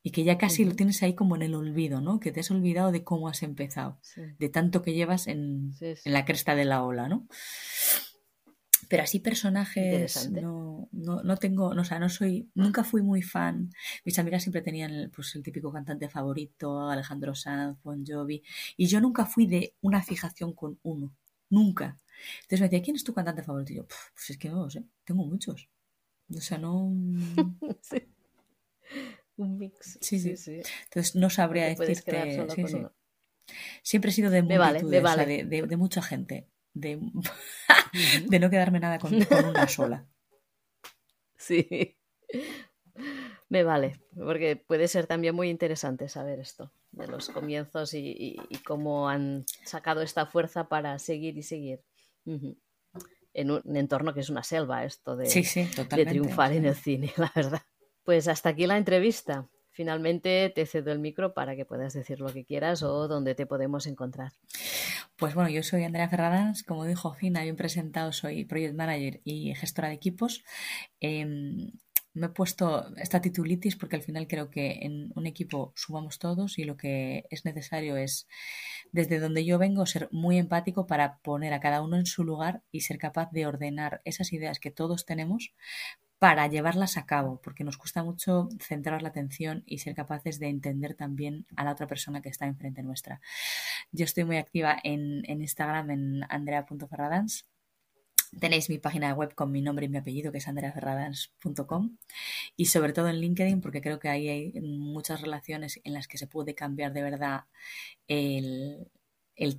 [0.03, 2.21] Y que ya casi lo tienes ahí como en el olvido, ¿no?
[2.21, 6.23] Que te has olvidado de cómo has empezado, de tanto que llevas en, en la
[6.23, 7.27] cresta de la ola, ¿no?
[8.89, 13.21] Pero así personajes no, no, no, tengo, no, o sea, no soy, nunca fui muy
[13.21, 13.69] fan.
[14.05, 18.43] Mis amigas siempre tenían el, pues, el típico cantante favorito, Alejandro Sanz, Bon Jovi,
[18.77, 21.13] y yo nunca fui de una fijación con uno,
[21.49, 21.99] nunca.
[22.41, 23.73] Entonces me decía, ¿quién es tu cantante favorito?
[23.73, 25.69] Y yo, pues es que no lo sé, tengo muchos.
[26.35, 26.91] O sea, no...
[27.81, 28.03] sí.
[29.37, 29.99] Un mix.
[30.01, 30.61] Sí, sí, sí.
[30.85, 32.47] Entonces no sabría decirte...
[33.81, 36.47] Siempre he sido de de, mucha gente,
[36.79, 36.99] de,
[38.27, 40.05] de no quedarme nada con, una sola.
[41.39, 41.95] Sí.
[43.47, 49.07] Me vale, porque puede ser también muy interesante saber esto, de los comienzos y, cómo
[49.07, 51.81] han sacado esta fuerza para seguir y seguir.
[53.33, 57.31] En un entorno que es una selva, esto de, de triunfar en el cine, la
[57.33, 57.61] verdad.
[58.03, 59.47] Pues hasta aquí la entrevista.
[59.69, 63.45] Finalmente te cedo el micro para que puedas decir lo que quieras o dónde te
[63.45, 64.31] podemos encontrar.
[65.17, 69.55] Pues bueno, yo soy Andrea Ferradans, como dijo Fina, bien presentado, soy Project Manager y
[69.55, 70.43] gestora de equipos.
[70.99, 71.71] Em,
[72.13, 76.59] me he puesto esta titulitis porque al final creo que en un equipo sumamos todos
[76.59, 78.27] y lo que es necesario es,
[78.91, 82.61] desde donde yo vengo, ser muy empático para poner a cada uno en su lugar
[82.71, 85.55] y ser capaz de ordenar esas ideas que todos tenemos
[86.19, 90.47] para llevarlas a cabo, porque nos cuesta mucho centrar la atención y ser capaces de
[90.47, 93.21] entender también a la otra persona que está enfrente nuestra.
[93.91, 97.47] Yo estoy muy activa en, Instagram en andrea.ferradans.
[98.39, 101.97] Tenéis mi página web con mi nombre y mi apellido, que es andreaferradans.com.
[102.55, 106.17] Y sobre todo en LinkedIn, porque creo que ahí hay muchas relaciones en las que
[106.17, 107.45] se puede cambiar de verdad
[108.07, 108.89] el,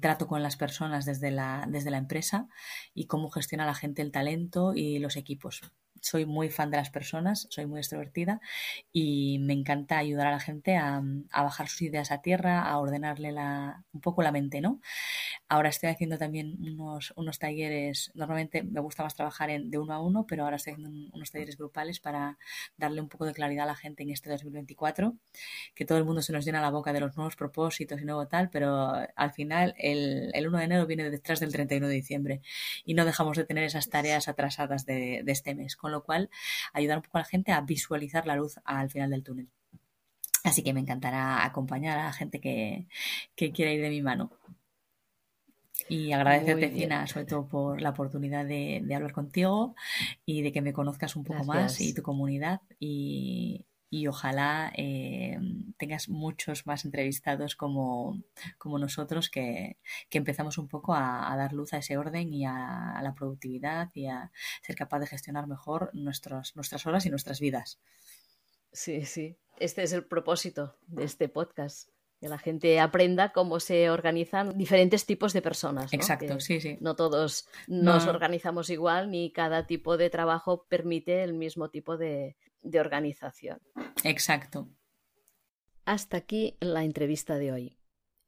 [0.00, 2.48] trato con las personas desde la empresa
[2.94, 5.62] y cómo gestiona la gente el talento y los equipos
[6.00, 8.40] soy muy fan de las personas, soy muy extrovertida
[8.92, 13.32] y me encanta ayudar a la gente a, bajar sus ideas a tierra, a ordenarle
[13.32, 14.80] la, un poco la mente, ¿no?
[15.48, 19.94] Ahora estoy haciendo también unos, unos talleres, normalmente me gusta más trabajar en, de uno
[19.94, 22.38] a uno, pero ahora estoy haciendo unos talleres grupales para
[22.76, 25.16] darle un poco de claridad a la gente en este 2024,
[25.74, 28.26] que todo el mundo se nos llena la boca de los nuevos propósitos y nuevo
[28.28, 32.40] tal, pero al final el, el 1 de enero viene detrás del 31 de diciembre
[32.84, 36.30] y no dejamos de tener esas tareas atrasadas de, de este mes con lo cual
[36.72, 39.48] ayudar un poco a la gente a visualizar la luz al final del túnel.
[40.44, 42.86] Así que me encantará acompañar a la gente que,
[43.34, 44.30] quiera ir de mi mano.
[45.88, 49.74] Y agradecerte, Cina, sobre todo por la oportunidad de, hablar contigo
[50.26, 52.60] y de que me conozcas un poco más y tu comunidad.
[52.78, 55.38] Y, y ojalá eh,
[55.78, 58.22] tengas muchos más entrevistados como,
[58.58, 59.78] como nosotros que,
[60.10, 64.06] que, empezamos un poco a, dar luz a ese orden y a, la productividad y
[64.06, 64.30] a
[64.62, 66.54] ser capaz de gestionar mejor nuestras
[66.86, 67.80] horas y nuestras vidas.
[68.72, 69.36] Sí, sí.
[69.58, 71.88] Este es el propósito de este podcast.
[72.20, 75.92] Que la gente aprenda cómo se organizan diferentes tipos de personas.
[75.92, 76.76] Exacto, sí, sí.
[76.80, 82.36] No todos nos organizamos igual, ni cada tipo de trabajo permite el mismo tipo de,
[82.70, 83.60] de organización.
[84.04, 84.68] Exacto.
[85.84, 87.78] Hasta aquí la entrevista de hoy.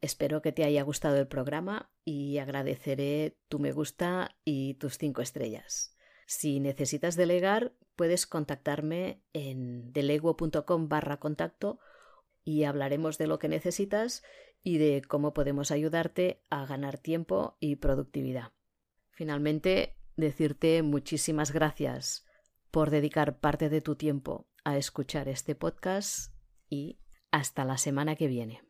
[0.00, 5.20] Espero que te haya gustado el programa y agradeceré tu me gusta y tus cinco
[5.20, 5.94] estrellas.
[6.26, 11.80] Si necesitas delegar, puedes contactarme en deleguo.com barra contacto
[12.44, 14.22] y hablaremos de lo que necesitas
[14.62, 18.52] y de cómo podemos ayudarte a ganar tiempo y productividad.
[19.10, 22.24] Finalmente, decirte muchísimas gracias
[22.70, 26.32] por dedicar parte de tu tiempo a escuchar este podcast
[26.68, 26.98] y
[27.30, 28.62] hasta la semana que viene.